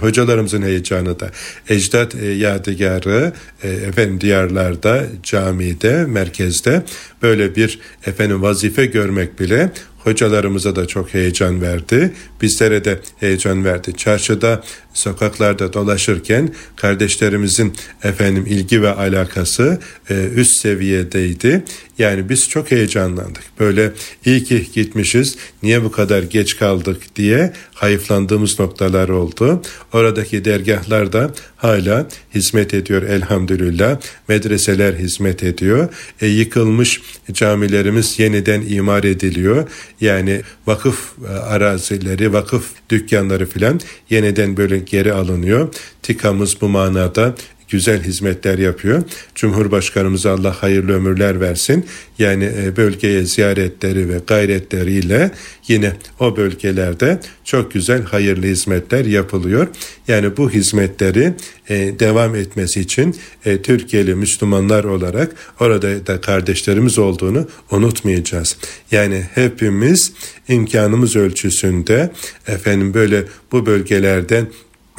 hocalarımızın 0.00 0.62
heyecanı 0.62 1.20
da 1.20 1.30
ecdat 1.68 2.14
e, 2.14 2.26
yadigarı 2.26 3.32
e, 3.62 3.68
efendim 3.68 4.20
diyarlarda 4.20 5.06
camide 5.22 6.04
merkezde 6.04 6.82
böyle 7.22 7.56
bir 7.56 7.78
efendim 8.06 8.42
vazife 8.42 8.86
görmek 8.86 9.40
bile 9.40 9.72
hocalarımıza 9.98 10.76
da 10.76 10.86
çok 10.86 11.14
heyecan 11.14 11.62
verdi. 11.62 12.12
Bizlere 12.42 12.84
de 12.84 13.00
heyecan 13.20 13.64
verdi. 13.64 13.92
Çarşıda, 13.96 14.62
sokaklarda 14.94 15.72
dolaşırken 15.72 16.54
kardeşlerimizin 16.76 17.72
efendim 18.02 18.46
ilgi 18.48 18.82
ve 18.82 18.90
alakası 18.90 19.80
e, 20.10 20.28
üst 20.34 20.60
seviyedeydi. 20.60 21.64
Yani 21.98 22.28
biz 22.28 22.48
çok 22.48 22.70
heyecanlandık. 22.70 23.42
Böyle 23.60 23.92
iyi 24.24 24.44
ki 24.44 24.66
gitmişiz. 24.74 25.36
Niye 25.62 25.84
bu 25.84 25.90
kadar 25.90 26.22
geç 26.22 26.56
kaldık 26.56 27.02
diye 27.16 27.52
hayıflandığımız 27.74 28.60
noktalar 28.60 29.08
oldu. 29.08 29.62
Oradaki 29.92 30.44
dergahlar 30.44 31.12
da 31.12 31.30
hala 31.56 32.08
hizmet 32.34 32.74
ediyor 32.74 33.02
elhamdülillah. 33.02 34.00
Medreseler 34.28 34.94
hizmet 34.94 35.42
ediyor. 35.42 35.88
E, 36.20 36.26
yıkılmış 36.26 37.00
camilerimiz 37.32 38.18
yeniden 38.18 38.62
imar 38.68 39.04
ediliyor. 39.04 39.70
Yani 40.00 40.42
vakıf 40.66 41.12
e, 41.24 41.32
arazileri, 41.32 42.32
vakıf 42.32 42.64
dükkanları 42.90 43.46
filan 43.46 43.80
yeniden 44.10 44.56
böyle 44.56 44.78
geri 44.78 45.12
alınıyor. 45.12 45.74
TİKA'mız 46.02 46.60
bu 46.60 46.68
manada 46.68 47.34
güzel 47.68 48.02
hizmetler 48.02 48.58
yapıyor. 48.58 49.02
Cumhurbaşkanımıza 49.34 50.32
Allah 50.32 50.62
hayırlı 50.62 50.92
ömürler 50.92 51.40
versin. 51.40 51.86
Yani 52.18 52.50
e, 52.62 52.76
bölgeye 52.76 53.24
ziyaretleri 53.24 54.08
ve 54.08 54.20
gayretleriyle 54.26 55.30
yine 55.68 55.92
o 56.20 56.36
bölgelerde 56.36 57.20
çok 57.44 57.72
güzel 57.72 58.02
hayırlı 58.02 58.46
hizmetler 58.46 59.04
yapılıyor. 59.04 59.66
Yani 60.08 60.36
bu 60.36 60.50
hizmetleri 60.50 61.32
e, 61.68 61.74
devam 61.98 62.34
etmesi 62.34 62.80
için 62.80 63.16
e, 63.44 63.62
Türkiye'li 63.62 64.14
Müslümanlar 64.14 64.84
olarak 64.84 65.34
orada 65.60 66.06
da 66.06 66.20
kardeşlerimiz 66.20 66.98
olduğunu 66.98 67.48
unutmayacağız. 67.70 68.56
Yani 68.90 69.26
hepimiz 69.34 70.12
imkanımız 70.48 71.16
ölçüsünde 71.16 72.10
efendim 72.46 72.94
böyle 72.94 73.24
bu 73.52 73.66
bölgelerden 73.66 74.46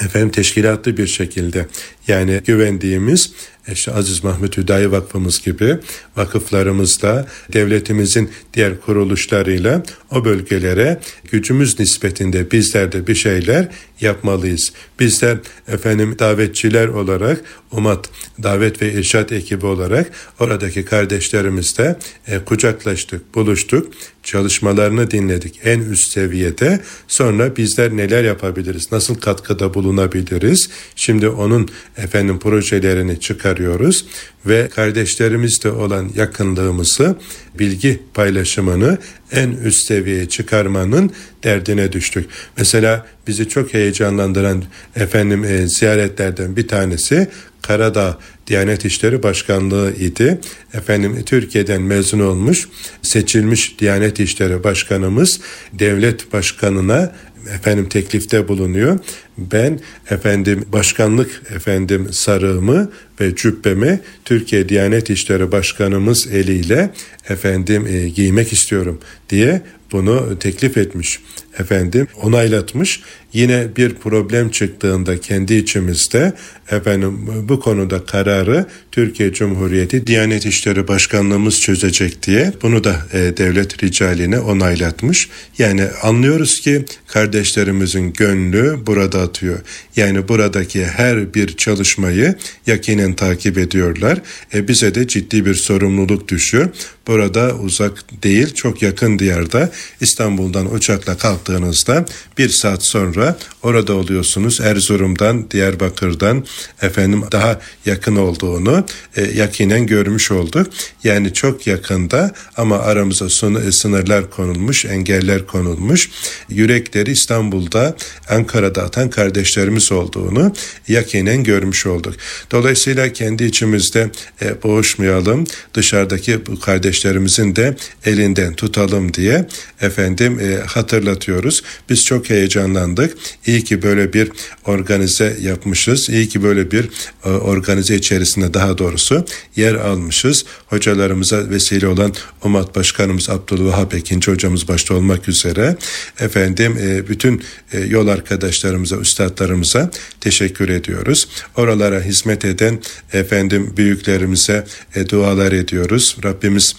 efendim 0.02 0.30
teşkilatlı 0.30 0.98
bir 0.98 1.08
şekilde 1.08 1.68
yani 2.10 2.42
güvendiğimiz 2.46 3.32
işte 3.74 3.92
Aziz 3.92 4.24
Mahmut 4.24 4.58
Hüdayi 4.58 4.92
Vakfımız 4.92 5.42
gibi 5.42 5.78
vakıflarımızla 6.18 7.28
devletimizin 7.54 8.30
diğer 8.54 8.82
kuruluşlarıyla 8.82 9.84
o 10.12 10.26
bölgelere 10.26 11.00
gücümüz 11.32 11.80
nispetinde 11.80 12.52
bizler 12.52 12.92
de 12.92 13.08
bir 13.08 13.16
şeyler 13.16 13.68
yapmalıyız. 14.02 14.74
Bizler 15.00 15.38
efendim 15.68 16.16
davetçiler 16.20 16.88
olarak 16.88 17.42
UMAT 17.72 18.10
davet 18.44 18.82
ve 18.82 18.94
irşat 18.94 19.32
ekibi 19.32 19.66
olarak 19.66 20.12
oradaki 20.40 20.86
kardeşlerimizle 20.86 21.96
e, 22.28 22.40
kucaklaştık, 22.40 23.36
buluştuk, 23.36 23.94
çalışmalarını 24.24 25.12
dinledik 25.12 25.60
en 25.64 25.80
üst 25.80 26.12
seviyede. 26.12 26.80
Sonra 27.08 27.56
bizler 27.56 27.98
neler 27.98 28.24
yapabiliriz, 28.24 28.92
nasıl 28.92 29.16
katkıda 29.16 29.74
bulunabiliriz? 29.74 30.70
Şimdi 30.96 31.30
onun 31.30 31.70
efendim 32.04 32.40
projelerini 32.40 33.20
çıkarıyoruz 33.20 34.06
ve 34.46 34.70
kardeşlerimizle 34.70 35.72
olan 35.72 36.12
yakınlığımızı, 36.16 37.16
bilgi 37.60 38.00
paylaşımını 38.14 38.98
en 39.32 39.50
üst 39.50 39.88
seviyeye 39.88 40.30
çıkarmanın 40.30 41.12
derdine 41.44 41.92
düştük. 41.92 42.30
Mesela 42.58 43.08
bizi 43.28 43.50
çok 43.50 43.74
heyecanlandıran 43.74 44.64
efendim 44.96 45.44
e, 45.44 45.68
ziyaretlerden 45.68 46.56
bir 46.56 46.68
tanesi 46.68 47.28
Karadağ 47.62 48.18
Diyanet 48.48 48.86
İşleri 48.86 49.24
Başkanlığı 49.24 49.94
idi. 50.00 50.40
Efendim 50.74 51.24
Türkiye'den 51.26 51.82
mezun 51.82 52.20
olmuş, 52.20 52.68
seçilmiş 53.02 53.80
Diyanet 53.80 54.20
İşleri 54.20 54.64
Başkanımız 54.64 55.40
devlet 55.74 56.34
başkanına 56.34 57.16
efendim 57.56 57.90
teklifte 57.90 58.48
bulunuyor. 58.48 59.00
Ben 59.38 59.80
efendim 60.10 60.66
başkanlık 60.72 61.42
efendim 61.56 62.08
sarığımı 62.12 62.92
ve 63.22 63.36
cübbemi 63.36 64.00
Türkiye 64.26 64.70
Diyanet 64.70 65.10
İşleri 65.10 65.52
Başkanımız 65.52 66.28
eliyle 66.28 66.90
efendim 67.30 67.88
e, 67.88 68.10
giymek 68.10 68.54
istiyorum 68.54 69.00
diye 69.30 69.62
bunu 69.92 70.40
teklif 70.40 70.78
etmiş 70.78 71.20
efendim 71.60 72.08
onaylatmış. 72.22 73.02
Yine 73.34 73.68
bir 73.78 73.96
problem 73.96 74.50
çıktığında 74.50 75.22
kendi 75.22 75.54
içimizde 75.54 76.34
efendim 76.72 77.28
bu 77.50 77.60
konuda 77.60 78.06
kararı 78.06 78.66
Türkiye 78.92 79.34
Cumhuriyeti 79.34 80.08
Diyanet 80.08 80.46
İşleri 80.46 80.88
Başkanlığımız 80.88 81.62
çözecek 81.62 82.24
diye 82.24 82.54
bunu 82.62 82.84
da 82.84 82.96
e, 83.14 83.18
devlet 83.38 83.84
ricaline 83.84 84.40
onaylatmış. 84.40 85.30
Yani 85.58 85.88
anlıyoruz 86.04 86.60
ki 86.60 86.86
kardeşlerimizin 87.08 88.14
gönlü 88.14 88.78
burada 88.88 89.22
atıyor. 89.22 89.60
Yani 89.96 90.28
buradaki 90.28 90.86
her 90.86 91.34
bir 91.34 91.58
çalışmayı 91.58 92.36
yakinen 92.68 93.14
takip 93.14 93.58
ediyorlar. 93.58 94.22
E, 94.54 94.68
bize 94.68 94.96
de 94.96 95.08
ciddi 95.08 95.46
bir 95.46 95.56
sorumluluk 95.56 96.28
düşüyor. 96.28 96.70
Burada 97.08 97.56
uzak 97.56 98.24
değil 98.24 98.54
çok 98.54 98.82
yakın 98.82 99.20
diyarda 99.20 99.72
İstanbul'dan 100.02 100.74
uçakla 100.74 101.18
kalktığınızda 101.18 102.06
bir 102.38 102.50
saat 102.50 102.86
sonra 102.86 103.19
orada 103.64 103.94
oluyorsunuz. 103.94 104.62
Erzurum'dan, 104.62 105.52
Diyarbakır'dan 105.52 106.46
efendim 106.82 107.24
daha 107.32 107.60
yakın 107.86 108.16
olduğunu 108.16 108.86
e, 109.16 109.22
yakinen 109.22 109.86
görmüş 109.86 110.32
olduk. 110.32 110.68
Yani 111.04 111.34
çok 111.34 111.68
yakında 111.68 112.32
ama 112.58 112.80
aramıza 112.80 113.30
sınırlar 113.72 114.30
konulmuş, 114.30 114.86
engeller 114.86 115.48
konulmuş. 115.48 116.10
Yürekleri 116.50 117.12
İstanbul'da, 117.12 117.96
Ankara'da 118.30 118.84
atan 118.84 119.10
kardeşlerimiz 119.10 119.92
olduğunu 119.92 120.54
yakinen 120.88 121.44
görmüş 121.44 121.86
olduk. 121.86 122.16
Dolayısıyla 122.52 123.14
kendi 123.14 123.44
içimizde 123.44 124.12
e, 124.42 124.64
boğuşmayalım. 124.64 125.44
Dışarıdaki 125.74 126.46
bu 126.46 126.60
kardeşlerimizin 126.60 127.56
de 127.56 127.76
elinden 128.06 128.54
tutalım 128.54 129.14
diye 129.14 129.48
efendim 129.82 130.40
e, 130.40 130.56
hatırlatıyoruz. 130.66 131.64
Biz 131.90 132.06
çok 132.06 132.30
heyecanlandık. 132.30 133.09
İyi 133.48 133.64
ki 133.64 133.82
böyle 133.82 134.14
bir 134.14 134.32
organize 134.66 135.38
yapmışız. 135.42 136.10
İyi 136.10 136.28
ki 136.28 136.44
böyle 136.44 136.72
bir 136.72 136.90
e, 137.26 137.30
organize 137.30 137.96
içerisinde 137.96 138.54
daha 138.54 138.78
doğrusu 138.78 139.26
yer 139.56 139.76
almışız. 139.76 140.46
Hocalarımıza 140.68 141.50
vesile 141.50 141.88
olan 141.88 142.14
Umat 142.44 142.76
Başkanımız 142.76 143.30
Abdülvahap 143.30 143.94
Ekinci 143.94 144.32
hocamız 144.32 144.68
başta 144.68 144.94
olmak 144.94 145.30
üzere 145.30 145.76
efendim 146.20 146.78
e, 146.82 147.10
bütün 147.10 147.44
e, 147.74 147.80
yol 147.80 148.08
arkadaşlarımıza, 148.08 148.98
üstadlarımıza 148.98 149.92
teşekkür 150.22 150.70
ediyoruz. 150.70 151.28
Oralara 151.56 152.02
hizmet 152.02 152.46
eden 152.46 152.80
efendim 153.14 153.74
büyüklerimize 153.78 154.66
dualar 155.10 155.52
ediyoruz. 155.52 156.18
Rabbimiz 156.24 156.76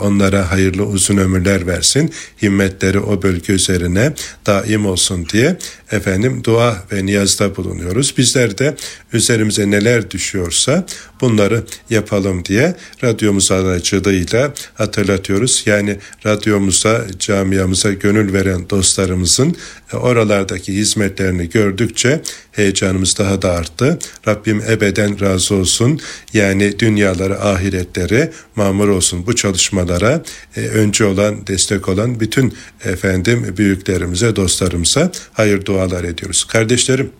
onlara 0.00 0.50
hayırlı 0.50 0.84
uzun 0.86 1.16
ömürler 1.16 1.66
versin. 1.66 2.12
Himmetleri 2.42 3.00
o 3.00 3.22
bölge 3.22 3.52
üzerine 3.52 4.12
daim 4.46 4.86
olsun 4.86 5.26
diye 5.32 5.57
efendim 5.92 6.44
dua 6.44 6.82
ve 6.92 7.06
niyazda 7.06 7.56
bulunuyoruz. 7.56 8.14
Bizler 8.18 8.58
de 8.58 8.76
üzerimize 9.12 9.70
neler 9.70 10.10
düşüyorsa 10.10 10.86
bunları 11.20 11.64
yapalım 11.90 12.44
diye 12.44 12.76
radyomuz 13.04 13.52
aracılığıyla 13.52 14.52
hatırlatıyoruz. 14.74 15.62
Yani 15.66 15.96
radyomuza, 16.26 17.06
camiamıza 17.18 17.92
gönül 17.92 18.32
veren 18.32 18.70
dostlarımızın 18.70 19.56
e, 19.92 19.96
oralardaki 19.96 20.74
hizmetlerini 20.74 21.48
gördükçe 21.48 22.22
heyecanımız 22.52 23.18
daha 23.18 23.42
da 23.42 23.52
arttı. 23.52 23.98
Rabbim 24.28 24.62
ebeden 24.70 25.20
razı 25.20 25.54
olsun. 25.54 26.00
Yani 26.32 26.78
dünyaları, 26.78 27.42
ahiretleri 27.42 28.30
mamur 28.56 28.88
olsun 28.88 29.26
bu 29.26 29.36
çalışmalara 29.36 30.22
e, 30.56 30.60
önce 30.60 31.04
olan, 31.04 31.46
destek 31.46 31.88
olan 31.88 32.20
bütün 32.20 32.54
efendim 32.84 33.54
büyüklerimize, 33.56 34.36
dostlarımıza 34.36 35.12
hayır 35.32 35.64
dualar 35.64 36.04
ediyoruz. 36.04 36.44
Kardeşlerim 36.44 37.10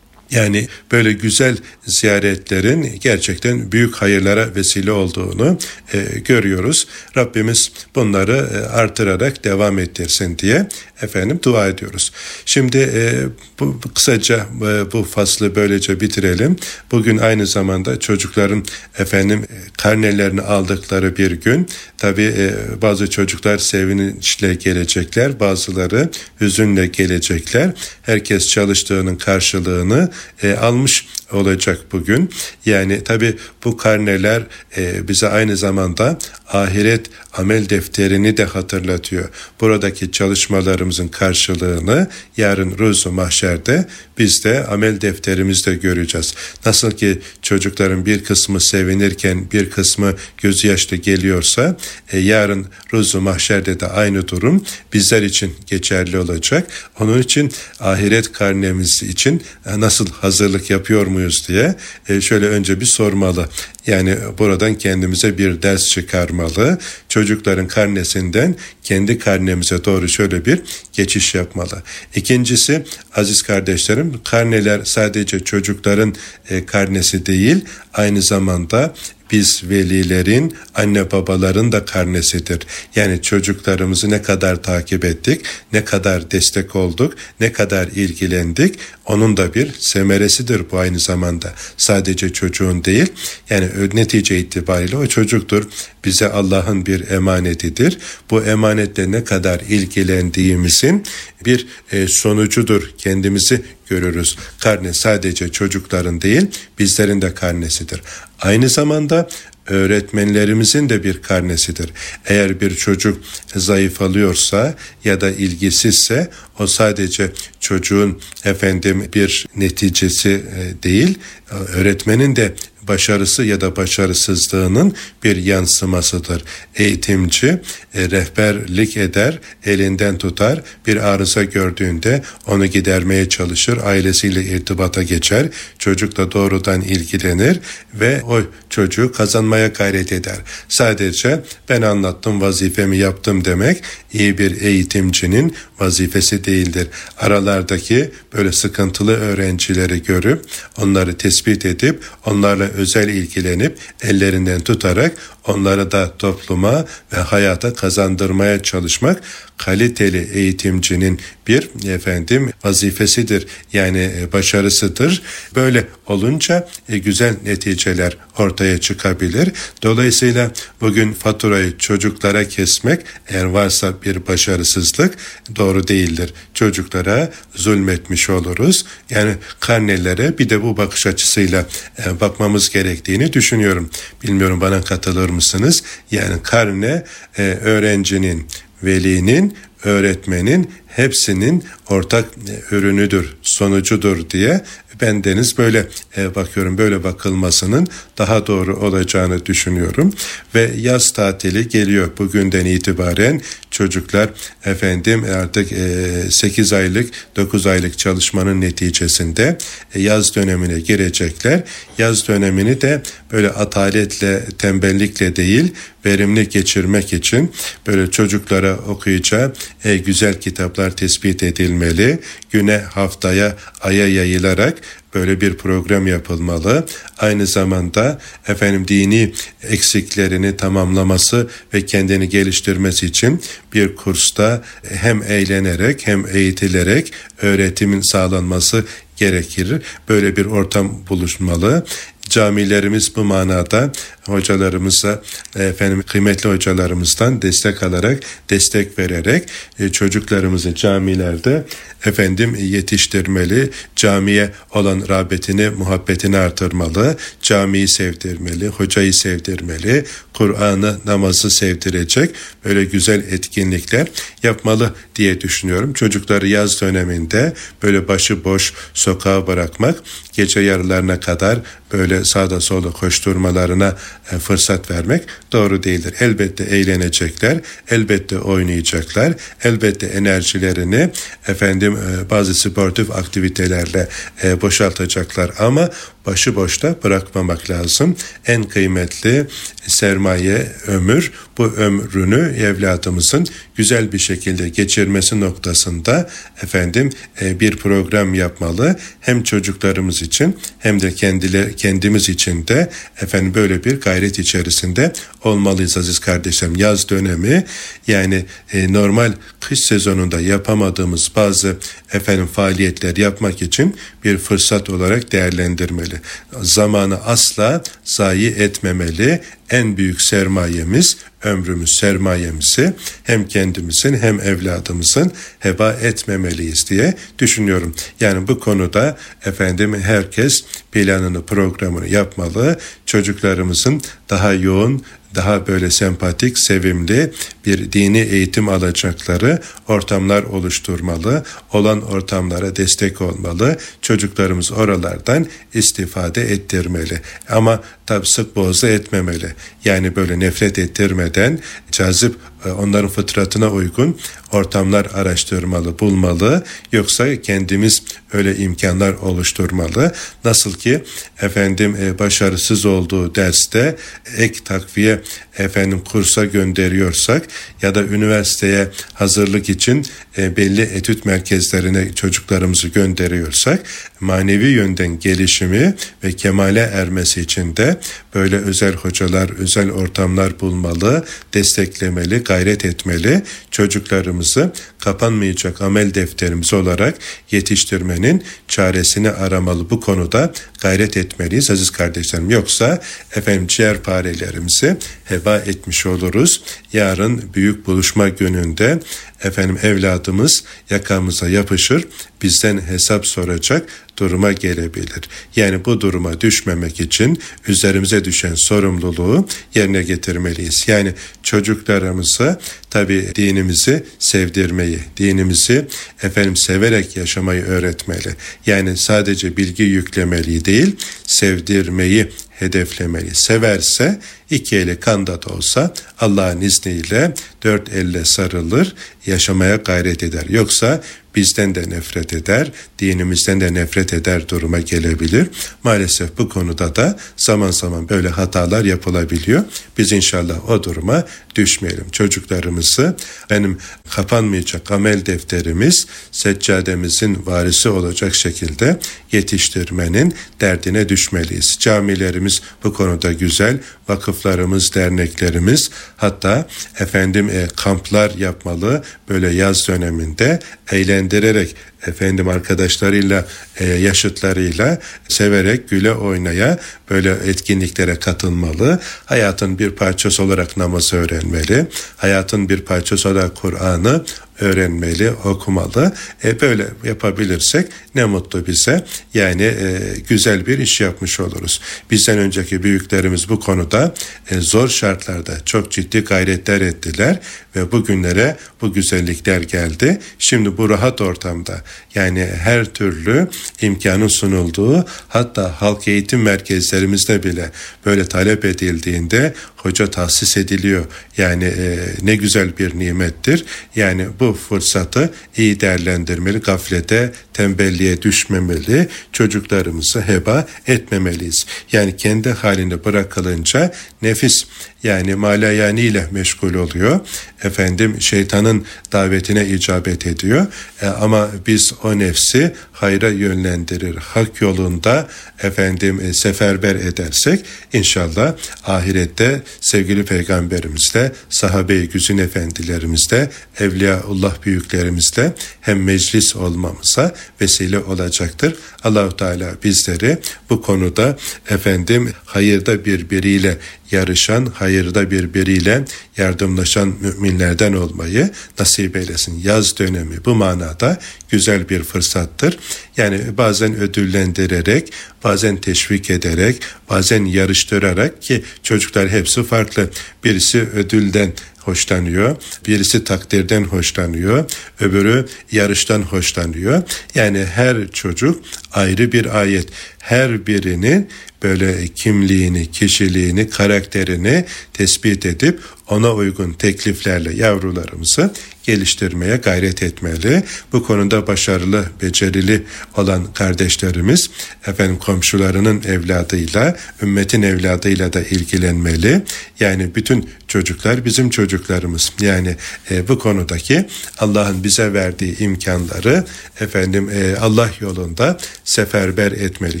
yani 0.30 0.68
böyle 0.92 1.12
güzel 1.12 1.56
ziyaretlerin 1.86 2.98
gerçekten 3.00 3.72
büyük 3.72 3.94
hayırlara 3.94 4.54
vesile 4.54 4.92
olduğunu 4.92 5.58
e, 5.92 6.18
görüyoruz. 6.18 6.86
Rabbimiz 7.16 7.72
bunları 7.94 8.50
e, 8.54 8.58
artırarak 8.58 9.44
devam 9.44 9.78
ettirsin 9.78 10.38
diye 10.38 10.68
efendim 11.02 11.40
dua 11.42 11.68
ediyoruz. 11.68 12.12
Şimdi 12.46 12.78
e, 12.78 13.12
bu 13.60 13.80
kısaca 13.94 14.46
e, 14.62 14.92
bu 14.92 15.04
faslı 15.04 15.54
böylece 15.54 16.00
bitirelim. 16.00 16.56
Bugün 16.92 17.18
aynı 17.18 17.46
zamanda 17.46 18.00
çocukların 18.00 18.64
efendim 18.98 19.44
e, 19.50 19.56
karnelerini 19.76 20.40
aldıkları 20.40 21.16
bir 21.16 21.30
gün. 21.30 21.68
Tabi 21.98 22.22
e, 22.22 22.54
bazı 22.82 23.10
çocuklar 23.10 23.58
sevinçle 23.58 24.54
gelecekler, 24.54 25.40
bazıları 25.40 26.10
hüzünle 26.40 26.86
gelecekler. 26.86 27.70
Herkes 28.02 28.48
çalıştığının 28.48 29.16
karşılığını 29.16 30.10
e, 30.42 30.54
almış 30.54 31.06
olacak 31.32 31.78
bugün. 31.92 32.30
Yani 32.66 33.04
tabi 33.04 33.36
bu 33.64 33.76
karneler 33.76 34.42
e, 34.76 35.08
bize 35.08 35.28
aynı 35.28 35.56
zamanda 35.56 36.18
ahiret 36.48 37.10
amel 37.36 37.68
defterini 37.68 38.36
de 38.36 38.44
hatırlatıyor. 38.44 39.28
Buradaki 39.60 40.12
çalışmalarımızın 40.12 41.08
karşılığını 41.08 42.08
yarın 42.36 42.78
ruzu 42.78 43.12
mahşerde 43.12 43.86
biz 44.18 44.44
de 44.44 44.66
amel 44.66 45.00
defterimizde 45.00 45.74
göreceğiz. 45.74 46.34
Nasıl 46.66 46.90
ki 46.90 47.18
çocukların 47.42 48.06
bir 48.06 48.24
kısmı 48.24 48.60
sevinirken 48.60 49.50
bir 49.52 49.70
kısmı 49.70 50.14
gözü 50.38 50.68
yaşlı 50.68 50.96
geliyorsa 50.96 51.76
e, 52.12 52.18
yarın 52.18 52.66
ruzu 52.92 53.20
mahşerde 53.20 53.80
de 53.80 53.86
aynı 53.86 54.28
durum 54.28 54.64
bizler 54.92 55.22
için 55.22 55.54
geçerli 55.66 56.18
olacak. 56.18 56.66
Onun 57.00 57.22
için 57.22 57.52
ahiret 57.80 58.32
karnemiz 58.32 59.02
için 59.02 59.42
e, 59.66 59.80
nasıl 59.80 60.06
hazırlık 60.10 60.70
yapıyor 60.70 61.06
muyuz 61.06 61.48
diye 61.48 61.74
e, 62.08 62.20
şöyle 62.20 62.46
önce 62.46 62.80
bir 62.80 62.86
sormalı. 62.86 63.48
Yani 63.86 64.16
buradan 64.38 64.74
kendimize 64.74 65.38
bir 65.38 65.62
ders 65.62 65.88
çıkarmalı. 65.88 66.78
Çocukların 67.24 67.68
karnesinden 67.68 68.56
kendi 68.82 69.18
karnemize 69.18 69.84
doğru 69.84 70.08
şöyle 70.08 70.44
bir 70.44 70.62
geçiş 70.92 71.34
yapmalı. 71.34 71.82
İkincisi 72.14 72.84
aziz 73.14 73.42
kardeşlerim 73.42 74.20
karneler 74.24 74.84
sadece 74.84 75.40
çocukların 75.40 76.14
e, 76.50 76.66
karnesi 76.66 77.26
değil 77.26 77.64
aynı 77.94 78.22
zamanda 78.22 78.94
biz 79.34 79.62
velilerin, 79.70 80.54
anne 80.74 81.10
babaların 81.10 81.72
da 81.72 81.84
karnesidir. 81.84 82.58
Yani 82.96 83.22
çocuklarımızı 83.22 84.10
ne 84.10 84.22
kadar 84.22 84.62
takip 84.62 85.04
ettik, 85.04 85.40
ne 85.72 85.84
kadar 85.84 86.30
destek 86.30 86.76
olduk, 86.76 87.14
ne 87.40 87.52
kadar 87.52 87.86
ilgilendik 87.86 88.74
onun 89.06 89.36
da 89.36 89.54
bir 89.54 89.72
semeresidir 89.78 90.62
bu 90.70 90.78
aynı 90.78 91.00
zamanda. 91.00 91.54
Sadece 91.76 92.32
çocuğun 92.32 92.84
değil 92.84 93.06
yani 93.50 93.68
netice 93.94 94.38
itibariyle 94.38 94.96
o 94.96 95.06
çocuktur. 95.06 95.68
Bize 96.04 96.28
Allah'ın 96.28 96.86
bir 96.86 97.10
emanetidir. 97.10 97.98
Bu 98.30 98.42
emanetle 98.42 99.10
ne 99.10 99.24
kadar 99.24 99.60
ilgilendiğimizin 99.60 101.04
bir 101.44 101.66
e, 101.92 102.06
sonucudur. 102.08 102.90
Kendimizi 102.98 103.62
görürüz. 103.88 104.36
Karne 104.60 104.92
sadece 104.92 105.48
çocukların 105.48 106.20
değil 106.20 106.46
bizlerin 106.78 107.22
de 107.22 107.34
karnesidir. 107.34 108.00
Aynı 108.40 108.68
zamanda 108.68 109.28
öğretmenlerimizin 109.66 110.88
de 110.88 111.04
bir 111.04 111.22
karnesidir. 111.22 111.90
Eğer 112.26 112.60
bir 112.60 112.74
çocuk 112.76 113.22
zayıfalıyorsa 113.56 114.74
ya 115.04 115.20
da 115.20 115.30
ilgisizse 115.30 116.30
o 116.58 116.66
sadece 116.66 117.32
çocuğun 117.60 118.20
efendim 118.44 119.08
bir 119.14 119.46
neticesi 119.56 120.30
e, 120.30 120.82
değil, 120.82 121.18
öğretmenin 121.50 122.36
de 122.36 122.54
başarısı 122.88 123.44
ya 123.44 123.60
da 123.60 123.76
başarısızlığının 123.76 124.94
bir 125.24 125.36
yansımasıdır. 125.36 126.44
Eğitimci 126.76 127.46
e, 127.94 128.10
rehberlik 128.10 128.96
eder, 128.96 129.38
elinden 129.64 130.18
tutar, 130.18 130.62
bir 130.86 130.96
arıza 130.96 131.44
gördüğünde 131.44 132.22
onu 132.46 132.66
gidermeye 132.66 133.28
çalışır, 133.28 133.78
ailesiyle 133.84 134.44
irtibata 134.44 135.02
geçer, 135.02 135.46
çocukla 135.78 136.32
doğrudan 136.32 136.80
ilgilenir 136.80 137.60
ve 137.94 138.22
o 138.22 138.40
çocuğu 138.70 139.12
kazanmaya 139.12 139.68
gayret 139.68 140.12
eder. 140.12 140.36
Sadece 140.68 141.40
ben 141.68 141.82
anlattım 141.82 142.40
vazifemi 142.40 142.96
yaptım 142.96 143.44
demek 143.44 143.82
iyi 144.12 144.38
bir 144.38 144.60
eğitimcinin 144.60 145.54
vazifesi 145.78 146.44
değildir. 146.44 146.88
Aralardaki 147.18 148.10
böyle 148.34 148.52
sıkıntılı 148.52 149.16
öğrencileri 149.16 150.02
görüp 150.02 150.44
onları 150.78 151.16
tespit 151.16 151.66
edip 151.66 152.04
onlarla 152.26 152.64
özel 152.64 153.08
ilgilenip 153.08 153.78
ellerinden 154.02 154.60
tutarak 154.60 155.12
onları 155.46 155.90
da 155.90 156.16
topluma 156.18 156.84
ve 157.12 157.16
hayata 157.16 157.74
kazandırmaya 157.74 158.62
çalışmak 158.62 159.22
kaliteli 159.56 160.28
eğitimcinin 160.32 161.20
bir 161.48 161.88
efendim 161.88 162.52
vazifesidir. 162.64 163.46
Yani 163.72 164.12
e, 164.20 164.32
başarısıdır. 164.32 165.22
Böyle 165.54 165.86
olunca 166.06 166.68
e, 166.88 166.98
güzel 166.98 167.36
neticeler 167.44 168.16
ortaya 168.38 168.80
çıkabilir. 168.80 169.52
Dolayısıyla 169.82 170.50
bugün 170.80 171.12
faturayı 171.12 171.78
çocuklara 171.78 172.48
kesmek 172.48 173.00
eğer 173.28 173.44
varsa 173.44 174.02
bir 174.02 174.26
başarısızlık 174.26 175.14
doğru 175.56 175.73
değildir. 175.88 176.34
Çocuklara 176.54 177.30
zulmetmiş 177.54 178.30
oluruz. 178.30 178.86
Yani 179.10 179.34
karnelere 179.60 180.38
bir 180.38 180.48
de 180.48 180.62
bu 180.62 180.76
bakış 180.76 181.06
açısıyla 181.06 181.66
e, 182.06 182.20
bakmamız 182.20 182.70
gerektiğini 182.70 183.32
düşünüyorum. 183.32 183.90
Bilmiyorum 184.22 184.60
bana 184.60 184.82
katılır 184.82 185.30
mısınız? 185.30 185.82
Yani 186.10 186.42
karne 186.42 187.04
öğrencinin 187.38 188.46
velinin, 188.82 189.56
öğretmenin 189.84 190.70
hepsinin 190.86 191.64
ortak 191.88 192.24
e, 192.24 192.74
ürünüdür, 192.74 193.36
sonucudur 193.42 194.30
diye 194.30 194.64
ben 195.00 195.24
deniz 195.24 195.58
böyle 195.58 195.86
e, 196.16 196.34
bakıyorum. 196.34 196.78
Böyle 196.78 197.04
bakılmasının 197.04 197.86
daha 198.18 198.46
doğru 198.46 198.76
olacağını 198.76 199.46
düşünüyorum. 199.46 200.12
Ve 200.54 200.70
yaz 200.76 201.10
tatili 201.10 201.68
geliyor 201.68 202.08
bugünden 202.18 202.64
itibaren 202.64 203.40
çocuklar 203.74 204.30
efendim 204.64 205.24
artık 205.34 205.72
e, 205.72 206.30
8 206.30 206.72
aylık 206.72 207.10
9 207.36 207.66
aylık 207.66 207.98
çalışmanın 207.98 208.60
neticesinde 208.60 209.58
e, 209.94 210.00
yaz 210.00 210.36
dönemine 210.36 210.80
girecekler. 210.80 211.62
Yaz 211.98 212.28
dönemini 212.28 212.80
de 212.80 213.02
böyle 213.32 213.48
ataletle 213.50 214.44
tembellikle 214.58 215.36
değil 215.36 215.72
verimli 216.06 216.48
geçirmek 216.48 217.12
için 217.12 217.52
böyle 217.86 218.10
çocuklara 218.10 218.76
okuyacağı 218.76 219.52
e, 219.84 219.96
güzel 219.96 220.40
kitaplar 220.40 220.96
tespit 220.96 221.42
edilmeli. 221.42 222.18
Güne, 222.50 222.78
haftaya, 222.78 223.56
aya 223.82 224.08
yayılarak 224.08 224.74
böyle 225.14 225.40
bir 225.40 225.56
program 225.56 226.06
yapılmalı. 226.06 226.86
Aynı 227.18 227.46
zamanda 227.46 228.20
efendim 228.48 228.88
dini 228.88 229.32
eksiklerini 229.62 230.56
tamamlaması 230.56 231.48
ve 231.74 231.86
kendini 231.86 232.28
geliştirmesi 232.28 233.06
için 233.06 233.42
bir 233.72 233.96
kursta 233.96 234.62
hem 234.88 235.22
eğlenerek 235.22 236.06
hem 236.06 236.26
eğitilerek 236.26 237.12
öğretimin 237.42 238.00
sağlanması 238.00 238.84
gerekir. 239.16 239.82
Böyle 240.08 240.36
bir 240.36 240.44
ortam 240.46 241.06
buluşmalı. 241.08 241.86
Camilerimiz 242.28 243.16
bu 243.16 243.24
manada 243.24 243.92
hocalarımıza 244.26 245.22
efendim 245.56 246.04
kıymetli 246.06 246.48
hocalarımızdan 246.48 247.42
destek 247.42 247.82
alarak 247.82 248.22
destek 248.50 248.98
vererek 248.98 249.48
e, 249.78 249.88
çocuklarımızı 249.88 250.74
camilerde 250.74 251.64
efendim 252.04 252.54
yetiştirmeli 252.54 253.70
camiye 253.96 254.50
olan 254.70 255.08
rağbetini 255.08 255.70
muhabbetini 255.70 256.36
artırmalı 256.38 257.16
camiyi 257.42 257.88
sevdirmeli 257.88 258.68
hocayı 258.68 259.14
sevdirmeli 259.14 260.04
Kur'an'ı 260.32 260.98
namazı 261.04 261.50
sevdirecek 261.50 262.34
böyle 262.64 262.84
güzel 262.84 263.18
etkinlikler 263.32 264.06
yapmalı 264.42 264.94
diye 265.16 265.40
düşünüyorum. 265.40 265.92
Çocukları 265.92 266.48
yaz 266.48 266.80
döneminde 266.80 267.54
böyle 267.82 268.08
başı 268.08 268.44
boş 268.44 268.72
sokağa 268.94 269.46
bırakmak 269.46 270.02
gece 270.32 270.60
yarılarına 270.60 271.20
kadar 271.20 271.58
böyle 271.92 272.24
sağda 272.24 272.60
solda 272.60 272.90
koşturmalarına 272.90 273.96
fırsat 274.38 274.90
vermek 274.90 275.22
doğru 275.52 275.82
değildir. 275.82 276.14
Elbette 276.20 276.64
eğlenecekler, 276.64 277.60
elbette 277.90 278.38
oynayacaklar, 278.38 279.32
elbette 279.64 280.06
enerjilerini 280.06 281.10
efendim 281.48 281.96
e, 281.96 282.30
bazı 282.30 282.54
sportif 282.54 283.10
aktivitelerle 283.10 284.08
e, 284.44 284.60
boşaltacaklar 284.60 285.50
ama 285.58 285.90
başıboşta 286.26 286.96
bırakmamak 287.04 287.70
lazım. 287.70 288.16
En 288.46 288.64
kıymetli 288.64 289.46
sermaye 289.86 290.72
ömür. 290.86 291.32
Bu 291.58 291.64
ömrünü 291.64 292.56
evladımızın 292.58 293.46
güzel 293.76 294.12
bir 294.12 294.18
şekilde 294.18 294.68
geçirmesi 294.68 295.40
noktasında 295.40 296.30
efendim 296.62 297.10
e, 297.42 297.60
bir 297.60 297.76
program 297.76 298.34
yapmalı. 298.34 298.96
Hem 299.20 299.42
çocuklarımız 299.42 300.22
için 300.22 300.56
hem 300.78 301.00
de 301.00 301.14
kendileri 301.14 301.76
kendimiz 301.76 302.28
için 302.28 302.66
de 302.66 302.90
efendim 303.20 303.54
böyle 303.54 303.84
bir 303.84 304.00
gayret 304.00 304.38
içerisinde 304.38 305.12
olmalıyız 305.44 305.96
aziz 305.96 306.18
kardeşlerim. 306.18 306.76
Yaz 306.76 307.08
dönemi 307.08 307.64
yani 308.06 308.44
e, 308.72 308.92
normal 308.92 309.32
kış 309.60 309.80
sezonunda 309.80 310.40
yapamadığımız 310.40 311.30
bazı 311.36 311.76
efendim 312.12 312.46
faaliyetler 312.46 313.16
yapmak 313.16 313.62
için 313.62 313.96
bir 314.24 314.38
fırsat 314.38 314.90
olarak 314.90 315.32
değerlendirmeli. 315.32 316.13
Zamanı 316.60 317.24
asla 317.24 317.82
zayi 318.04 318.50
etmemeli. 318.50 319.40
En 319.70 319.96
büyük 319.96 320.22
sermayemiz 320.22 321.16
ömrümüz 321.44 321.96
sermayemizi 321.96 322.92
hem 323.22 323.48
kendimizin 323.48 324.14
hem 324.14 324.40
evladımızın 324.40 325.32
heba 325.58 325.92
etmemeliyiz 325.92 326.86
diye 326.90 327.14
düşünüyorum. 327.38 327.94
Yani 328.20 328.48
bu 328.48 328.60
konuda 328.60 329.16
efendim 329.44 330.00
herkes 330.00 330.64
planını 330.92 331.46
programını 331.46 332.08
yapmalı. 332.08 332.78
Çocuklarımızın 333.06 334.02
daha 334.30 334.52
yoğun 334.52 335.02
daha 335.34 335.66
böyle 335.66 335.90
sempatik, 335.90 336.58
sevimli 336.58 337.32
bir 337.66 337.92
dini 337.92 338.18
eğitim 338.18 338.68
alacakları 338.68 339.62
ortamlar 339.88 340.42
oluşturmalı. 340.42 341.44
Olan 341.72 342.02
ortamlara 342.02 342.76
destek 342.76 343.20
olmalı. 343.20 343.78
Çocuklarımız 344.02 344.72
oralardan 344.72 345.46
istifade 345.74 346.42
ettirmeli. 346.42 347.20
Ama 347.48 347.80
tabi 348.06 348.26
sık 348.26 348.56
boğazı 348.56 348.86
etmemeli. 348.86 349.54
Yani 349.84 350.16
böyle 350.16 350.40
nefret 350.40 350.78
ettirmeden 350.78 351.58
cazip 351.92 352.34
e, 352.64 352.70
onların 352.70 353.08
fıtratına 353.08 353.70
uygun 353.70 354.18
ortamlar 354.52 355.06
araştırmalı, 355.14 355.98
bulmalı. 355.98 356.64
Yoksa 356.92 357.40
kendimiz 357.40 358.02
öyle 358.32 358.56
imkanlar 358.56 359.12
oluşturmalı. 359.12 360.14
Nasıl 360.44 360.72
ki 360.72 361.04
efendim 361.42 361.96
e, 362.00 362.18
başarısız 362.18 362.86
olduğu 362.86 363.34
derste 363.34 363.96
ek 364.36 364.58
takviye 364.64 365.20
efendim 365.58 366.00
kursa 366.00 366.44
gönderiyorsak 366.44 367.46
ya 367.82 367.94
da 367.94 368.02
üniversiteye 368.02 368.88
hazırlık 369.14 369.68
için 369.68 370.06
e, 370.38 370.56
belli 370.56 370.82
etüt 370.82 371.24
merkezlerine 371.24 372.12
çocuklarımızı 372.12 372.88
gönderiyorsak 372.88 373.80
manevi 374.20 374.66
yönden 374.66 375.18
gelişimi 375.18 375.94
ve 376.24 376.32
kemale 376.32 376.80
ermesi 376.80 377.40
için 377.40 377.76
de 377.76 377.96
böyle 378.34 378.56
özel 378.56 378.94
hocalar, 378.94 379.50
özel 379.58 379.90
ortamlar 379.90 380.60
bulmalı, 380.60 381.24
desteklemeli, 381.54 382.38
gayret 382.38 382.84
etmeli. 382.84 383.42
Çocuklarımızı 383.70 384.72
kapanmayacak 384.98 385.82
amel 385.82 386.14
defterimiz 386.14 386.74
olarak 386.74 387.14
yetiştirmenin 387.50 388.44
çaresini 388.68 389.30
aramalı. 389.30 389.90
Bu 389.90 390.00
konuda 390.00 390.52
gayret 390.80 391.16
etmeliyiz 391.16 391.70
aziz 391.70 391.90
kardeşlerim. 391.90 392.50
Yoksa 392.50 393.00
efendim 393.34 393.66
ciğerparelerimizi 393.66 394.96
heba 395.24 395.56
etmiş 395.56 396.06
oluruz. 396.06 396.62
Yarın 396.92 397.42
büyük 397.54 397.86
buluşma 397.86 398.28
gününde 398.28 399.00
efendim 399.44 399.78
evladımız 399.82 400.64
yakamıza 400.90 401.48
yapışır 401.48 402.04
bizden 402.44 402.80
hesap 402.80 403.26
soracak 403.26 403.88
duruma 404.18 404.52
gelebilir. 404.52 405.20
Yani 405.56 405.84
bu 405.84 406.00
duruma 406.00 406.40
düşmemek 406.40 407.00
için 407.00 407.38
üzerimize 407.68 408.24
düşen 408.24 408.54
sorumluluğu 408.54 409.48
yerine 409.74 410.02
getirmeliyiz. 410.02 410.84
Yani 410.86 411.12
çocuklarımıza 411.42 412.60
tabi 412.90 413.32
dinimizi 413.34 414.04
sevdirmeyi, 414.18 414.98
dinimizi 415.16 415.86
efendim 416.22 416.56
severek 416.56 417.16
yaşamayı 417.16 417.62
öğretmeli. 417.62 418.34
Yani 418.66 418.96
sadece 418.96 419.56
bilgi 419.56 419.82
yüklemeli 419.82 420.64
değil, 420.64 420.96
sevdirmeyi 421.26 422.28
hedeflemeli. 422.64 423.34
Severse 423.34 424.20
iki 424.50 424.76
eli 424.76 425.00
kanda 425.00 425.42
da 425.42 425.54
olsa 425.54 425.94
Allah'ın 426.20 426.60
izniyle 426.60 427.34
dört 427.62 427.92
elle 427.92 428.24
sarılır, 428.24 428.94
yaşamaya 429.26 429.76
gayret 429.76 430.22
eder. 430.22 430.44
Yoksa 430.48 431.02
bizden 431.36 431.74
de 431.74 431.90
nefret 431.90 432.32
eder, 432.32 432.72
dinimizden 432.98 433.60
de 433.60 433.74
nefret 433.74 434.12
eder 434.12 434.48
duruma 434.48 434.80
gelebilir. 434.80 435.46
Maalesef 435.82 436.38
bu 436.38 436.48
konuda 436.48 436.96
da 436.96 437.18
zaman 437.36 437.70
zaman 437.70 438.08
böyle 438.08 438.28
hatalar 438.28 438.84
yapılabiliyor. 438.84 439.64
Biz 439.98 440.12
inşallah 440.12 440.70
o 440.70 440.82
duruma 440.82 441.24
düşmeyelim. 441.54 442.10
Çocuklarımızı 442.12 443.16
benim 443.50 443.78
kapanmayacak 444.10 444.90
amel 444.90 445.26
defterimiz 445.26 446.06
seccademizin 446.32 447.46
varisi 447.46 447.88
olacak 447.88 448.34
şekilde 448.34 448.98
yetiştirmenin 449.32 450.34
derdine 450.60 451.08
düşmeliyiz. 451.08 451.76
Camilerimiz 451.80 452.53
Devletimiz 452.54 452.62
bu 452.84 452.92
konuda 452.92 453.32
güzel. 453.32 453.78
Vakıflarımız, 454.08 454.94
derneklerimiz 454.94 455.90
hatta 456.16 456.66
efendim 456.98 457.48
e, 457.48 457.68
kamplar 457.76 458.30
yapmalı. 458.30 459.02
Böyle 459.28 459.50
yaz 459.50 459.88
döneminde 459.88 460.60
eğlendirerek 460.92 461.76
efendim 462.08 462.48
arkadaşlarıyla 462.48 463.46
e, 463.76 463.84
yaşıtlarıyla 463.84 464.98
severek 465.28 465.88
güle 465.88 466.12
oynaya 466.12 466.78
böyle 467.10 467.30
etkinliklere 467.46 468.16
katılmalı. 468.16 469.00
Hayatın 469.24 469.78
bir 469.78 469.90
parçası 469.90 470.42
olarak 470.42 470.76
namazı 470.76 471.16
öğrenmeli. 471.16 471.86
Hayatın 472.16 472.68
bir 472.68 472.80
parçası 472.80 473.28
olarak 473.28 473.56
Kur'an'ı 473.56 474.24
öğrenmeli, 474.60 475.30
okumalı. 475.30 476.12
E, 476.44 476.60
böyle 476.60 476.86
yapabilirsek 477.04 477.86
ne 478.14 478.24
mutlu 478.24 478.66
bize. 478.66 479.04
Yani 479.34 479.62
e, 479.62 480.00
güzel 480.28 480.66
bir 480.66 480.78
iş 480.78 481.00
yapmış 481.00 481.40
oluruz. 481.40 481.80
Bizden 482.10 482.38
önceki 482.38 482.82
büyüklerimiz 482.82 483.48
bu 483.48 483.60
konuda 483.60 484.14
e, 484.50 484.60
zor 484.60 484.88
şartlarda 484.88 485.64
çok 485.64 485.90
ciddi 485.92 486.20
gayretler 486.20 486.80
ettiler 486.80 487.40
ve 487.76 487.92
bugünlere 487.92 488.56
bu 488.80 488.92
güzellikler 488.92 489.60
geldi. 489.60 490.20
Şimdi 490.38 490.76
bu 490.76 490.90
rahat 490.90 491.20
ortamda 491.20 491.82
yani 492.14 492.48
her 492.58 492.84
türlü 492.84 493.48
imkanın 493.80 494.28
sunulduğu 494.28 495.06
hatta 495.28 495.82
halk 495.82 496.08
eğitim 496.08 496.42
merkezlerimizde 496.42 497.42
bile 497.42 497.70
böyle 498.06 498.24
talep 498.24 498.64
edildiğinde 498.64 499.54
hoca 499.76 500.10
tahsis 500.10 500.56
ediliyor. 500.56 501.04
Yani 501.38 501.64
e, 501.64 501.98
ne 502.22 502.36
güzel 502.36 502.78
bir 502.78 502.98
nimettir. 502.98 503.64
Yani 503.96 504.26
bu 504.40 504.58
fırsatı 504.68 505.30
iyi 505.56 505.80
değerlendirmeli, 505.80 506.58
gaflete, 506.58 507.32
tembelliğe 507.52 508.22
düşmemeli, 508.22 509.08
çocuklarımızı 509.32 510.20
heba 510.20 510.66
etmemeliyiz. 510.86 511.66
Yani 511.92 512.16
kendi 512.16 512.50
halinde 512.50 513.04
bırakılınca 513.04 513.92
nefis 514.22 514.64
yani 515.04 515.34
malayani 515.34 516.00
ile 516.00 516.26
meşgul 516.30 516.74
oluyor. 516.74 517.20
Efendim 517.62 518.20
şeytanın 518.20 518.84
davetine 519.12 519.68
icabet 519.68 520.26
ediyor. 520.26 520.66
E, 521.02 521.06
ama 521.06 521.50
biz 521.66 521.92
o 522.02 522.18
nefsi 522.18 522.74
hayra 522.92 523.28
yönlendirir. 523.28 524.16
Hak 524.16 524.60
yolunda 524.60 525.28
efendim 525.62 526.20
e, 526.20 526.32
seferber 526.32 526.94
edersek 526.94 527.64
inşallah 527.92 528.54
ahirette 528.84 529.62
sevgili 529.80 530.24
peygamberimizle, 530.24 531.32
sahabe-i 531.50 532.08
güzün 532.08 532.38
efendilerimizle, 532.38 533.50
evliyaullah 533.78 534.54
büyüklerimizle 534.64 535.52
hem 535.80 536.02
meclis 536.02 536.56
olmamıza 536.56 537.34
vesile 537.60 537.98
olacaktır. 537.98 538.74
Allahu 539.04 539.36
Teala 539.36 539.74
bizleri 539.84 540.38
bu 540.70 540.82
konuda 540.82 541.36
efendim 541.70 542.32
hayırda 542.44 543.04
birbiriyle 543.04 543.78
yarışan, 544.14 544.66
hayırda 544.66 545.30
birbiriyle 545.30 546.04
yardımlaşan 546.36 547.14
müminlerden 547.20 547.92
olmayı 547.92 548.50
nasip 548.78 549.16
eylesin. 549.16 549.60
Yaz 549.64 549.98
dönemi 549.98 550.44
bu 550.44 550.54
manada 550.54 551.18
güzel 551.50 551.88
bir 551.88 552.02
fırsattır. 552.02 552.78
Yani 553.16 553.40
bazen 553.58 553.96
ödüllendirerek, 553.96 555.12
bazen 555.44 555.76
teşvik 555.76 556.30
ederek, 556.30 556.82
bazen 557.10 557.44
yarıştırarak 557.44 558.42
ki 558.42 558.64
çocuklar 558.82 559.28
hepsi 559.28 559.62
farklı. 559.62 560.10
Birisi 560.44 560.80
ödülden 560.80 561.52
hoşlanıyor. 561.80 562.56
Birisi 562.86 563.24
takdirden 563.24 563.84
hoşlanıyor. 563.84 564.70
Öbürü 565.00 565.46
yarıştan 565.72 566.22
hoşlanıyor. 566.22 567.02
Yani 567.34 567.64
her 567.64 568.08
çocuk 568.08 568.64
ayrı 568.92 569.32
bir 569.32 569.60
ayet. 569.60 569.88
Her 570.18 570.66
birinin 570.66 571.28
böyle 571.64 572.08
kimliğini, 572.08 572.90
kişiliğini, 572.90 573.70
karakterini 573.70 574.64
tespit 574.92 575.46
edip 575.46 575.80
ona 576.08 576.32
uygun 576.32 576.72
tekliflerle 576.72 577.54
yavrularımızı 577.54 578.50
geliştirmeye 578.84 579.56
gayret 579.56 580.02
etmeli. 580.02 580.62
Bu 580.92 581.06
konuda 581.06 581.46
başarılı, 581.46 582.06
becerili 582.22 582.82
olan 583.16 583.52
kardeşlerimiz 583.52 584.50
efendim 584.86 585.18
komşularının 585.18 586.02
evladıyla, 586.02 586.96
ümmetin 587.22 587.62
evladıyla 587.62 588.32
da 588.32 588.42
ilgilenmeli. 588.42 589.42
Yani 589.80 590.14
bütün 590.14 590.50
çocuklar 590.68 591.24
bizim 591.24 591.50
çocuklarımız. 591.50 592.32
Yani 592.40 592.76
e, 593.10 593.28
bu 593.28 593.38
konudaki 593.38 594.06
Allah'ın 594.38 594.84
bize 594.84 595.12
verdiği 595.12 595.58
imkanları 595.58 596.44
efendim 596.80 597.30
e, 597.30 597.56
Allah 597.56 597.90
yolunda 598.00 598.58
seferber 598.84 599.52
etmeli. 599.52 600.00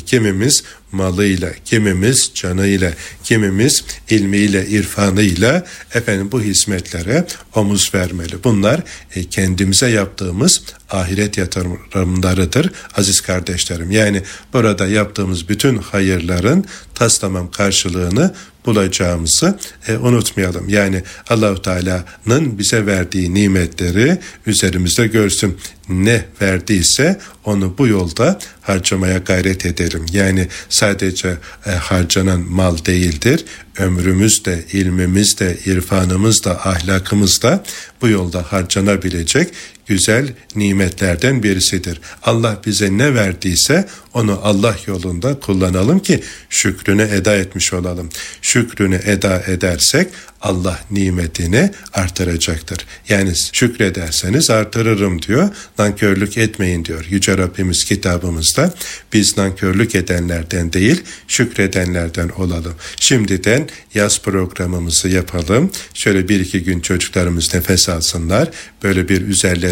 Kimimiz 0.00 0.62
malıyla, 0.92 1.52
kimimiz 1.64 2.30
canıyla, 2.34 2.92
kimimiz 3.24 3.84
ilmiyle, 4.10 4.66
irfanıyla 4.66 5.66
efendim 5.94 6.32
bu 6.32 6.42
hizmetlere 6.42 7.26
omuz 7.54 7.94
vermeli. 7.94 8.44
Bunlar 8.44 8.82
e, 9.14 9.24
kendimize 9.24 9.90
yaptığımız 9.90 10.62
ahiret 10.90 11.38
yatırımlarıdır 11.38 12.72
aziz 12.96 13.20
kardeşlerim. 13.20 13.90
Yani 13.90 14.22
burada 14.52 14.86
yaptığımız 14.86 15.48
bütün 15.48 15.78
hayırların 15.78 16.64
tas 16.94 17.18
tamam 17.18 17.50
karşılığını 17.50 18.34
bulacağımızı 18.66 19.58
e, 19.88 19.96
unutmayalım. 19.96 20.68
Yani 20.68 21.02
Allahu 21.28 21.62
Teala'nın 21.62 22.58
bize 22.58 22.86
verdiği 22.86 23.34
nimetleri 23.34 24.18
üzerimizde 24.46 25.06
görsün. 25.06 25.58
Ne 25.88 26.24
verdiyse 26.40 27.20
onu 27.44 27.74
bu 27.78 27.86
yolda 27.86 28.38
harcamaya 28.62 29.18
gayret 29.18 29.66
edelim. 29.66 30.06
Yani 30.12 30.48
sadece 30.68 31.36
e, 31.66 31.70
harcanan 31.70 32.40
mal 32.40 32.84
değildir. 32.84 33.44
Ömrümüz 33.78 34.44
de, 34.44 34.64
ilmimiz 34.72 35.38
de, 35.38 35.58
irfanımız 35.66 36.44
da, 36.44 36.66
ahlakımız 36.68 37.42
da 37.42 37.64
bu 38.02 38.08
yolda 38.08 38.42
harcanabilecek 38.42 39.54
güzel 39.86 40.28
nimetlerden 40.56 41.42
birisidir. 41.42 42.00
Allah 42.22 42.60
bize 42.66 42.98
ne 42.98 43.14
verdiyse 43.14 43.88
onu 44.14 44.40
Allah 44.42 44.76
yolunda 44.86 45.40
kullanalım 45.40 45.98
ki 45.98 46.20
şükrünü 46.50 47.02
eda 47.02 47.36
etmiş 47.36 47.72
olalım. 47.72 48.08
Şükrünü 48.42 49.00
eda 49.04 49.42
edersek 49.46 50.08
Allah 50.44 50.80
nimetini 50.90 51.70
artıracaktır. 51.92 52.86
Yani 53.08 53.32
şükrederseniz 53.52 54.50
artırırım 54.50 55.22
diyor. 55.22 55.48
Nankörlük 55.78 56.38
etmeyin 56.38 56.84
diyor. 56.84 57.06
Yüce 57.10 57.38
Rabbimiz 57.38 57.84
kitabımızda 57.84 58.74
biz 59.12 59.38
nankörlük 59.38 59.94
edenlerden 59.94 60.72
değil 60.72 61.02
şükredenlerden 61.28 62.28
olalım. 62.28 62.74
Şimdiden 63.00 63.68
yaz 63.94 64.20
programımızı 64.20 65.08
yapalım. 65.08 65.70
Şöyle 65.94 66.28
bir 66.28 66.40
iki 66.40 66.62
gün 66.62 66.80
çocuklarımız 66.80 67.54
nefes 67.54 67.88
alsınlar. 67.88 68.50
Böyle 68.82 69.08
bir 69.08 69.20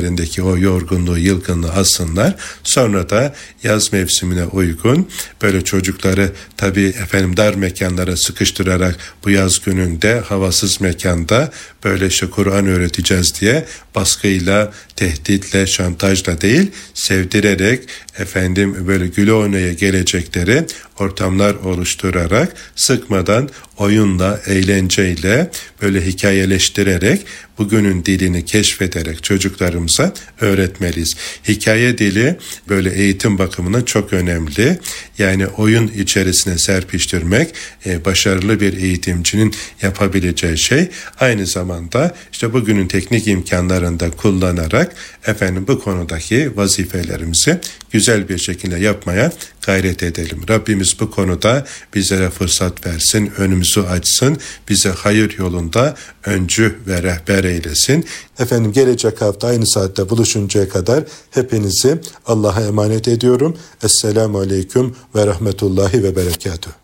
üzerlerindeki 0.03 0.43
o 0.43 0.57
yorgunluğu, 0.59 1.19
yılgınlığı 1.19 1.73
alsınlar. 1.73 2.35
Sonra 2.65 3.11
da 3.11 3.35
yaz 3.63 3.93
mevsimine 3.93 4.45
uygun 4.45 5.09
böyle 5.43 5.65
çocukları 5.65 6.33
tabii 6.57 6.87
efendim 6.87 7.37
dar 7.37 7.55
mekanlara 7.55 8.17
sıkıştırarak 8.17 8.97
bu 9.25 9.31
yaz 9.31 9.61
gününde 9.61 10.21
havasız 10.21 10.81
mekanda 10.81 11.51
böyle 11.85 12.07
işte 12.07 12.31
Kur'an 12.31 12.67
öğreteceğiz 12.67 13.41
diye 13.41 13.65
baskıyla, 13.95 14.73
tehditle, 14.97 15.67
şantajla 15.67 16.41
değil 16.41 16.71
sevdirerek 16.95 17.89
efendim 18.19 18.87
böyle 18.87 19.07
güle 19.07 19.33
oynaya 19.33 19.73
gelecekleri 19.73 20.67
ortamlar 20.99 21.55
oluşturarak 21.55 22.57
sıkmadan 22.77 23.49
oyunla, 23.77 24.41
eğlenceyle 24.47 25.51
böyle 25.83 26.07
hikayeleştirerek 26.07 27.27
bugünün 27.59 28.05
dilini 28.05 28.45
keşfederek 28.45 29.23
çocuklarımıza 29.23 30.15
öğretmeliyiz. 30.41 31.15
Hikaye 31.49 31.99
dili 31.99 32.37
böyle 32.69 32.91
eğitim 32.95 33.39
bakımından 33.39 33.83
çok 33.83 34.13
önemli. 34.13 34.79
Yani 35.19 35.47
oyun 35.47 35.89
içerisine 35.89 36.59
serpiştirmek 36.59 37.55
e, 37.87 38.05
başarılı 38.05 38.61
bir 38.61 38.77
eğitimcinin 38.77 39.55
yapabileceği 39.83 40.59
şey. 40.59 40.89
Aynı 41.21 41.47
zamanda 41.47 42.15
işte 42.33 42.53
bugünün 42.53 42.89
teknik 42.89 43.27
imkanlarında 43.29 44.11
kullanarak 44.11 44.95
efendim 45.27 45.65
bu 45.69 45.81
konudaki 45.81 46.57
vazifelerimizi 46.57 47.61
güzel 48.03 48.29
bir 48.29 48.39
şekilde 48.39 48.79
yapmaya 48.79 49.33
gayret 49.67 50.03
edelim. 50.03 50.41
Rabbimiz 50.49 51.01
bu 51.01 51.11
konuda 51.11 51.67
bizlere 51.95 52.31
fırsat 52.31 52.87
versin, 52.87 53.33
önümüzü 53.39 53.81
açsın, 53.81 54.37
bize 54.69 54.89
hayır 54.89 55.39
yolunda 55.39 55.95
öncü 56.27 56.79
ve 56.87 57.03
rehber 57.03 57.45
eylesin. 57.45 58.07
Efendim 58.39 58.73
gelecek 58.73 59.21
hafta 59.21 59.49
aynı 59.49 59.67
saatte 59.67 60.09
buluşuncaya 60.11 60.69
kadar 60.69 61.05
hepinizi 61.31 62.01
Allah'a 62.27 62.61
emanet 62.61 63.09
ediyorum. 63.09 63.57
Esselamu 63.83 64.39
Aleyküm 64.39 64.95
ve 65.15 65.27
Rahmetullahi 65.27 66.03
ve 66.03 66.17
Berekatuhu. 66.17 66.82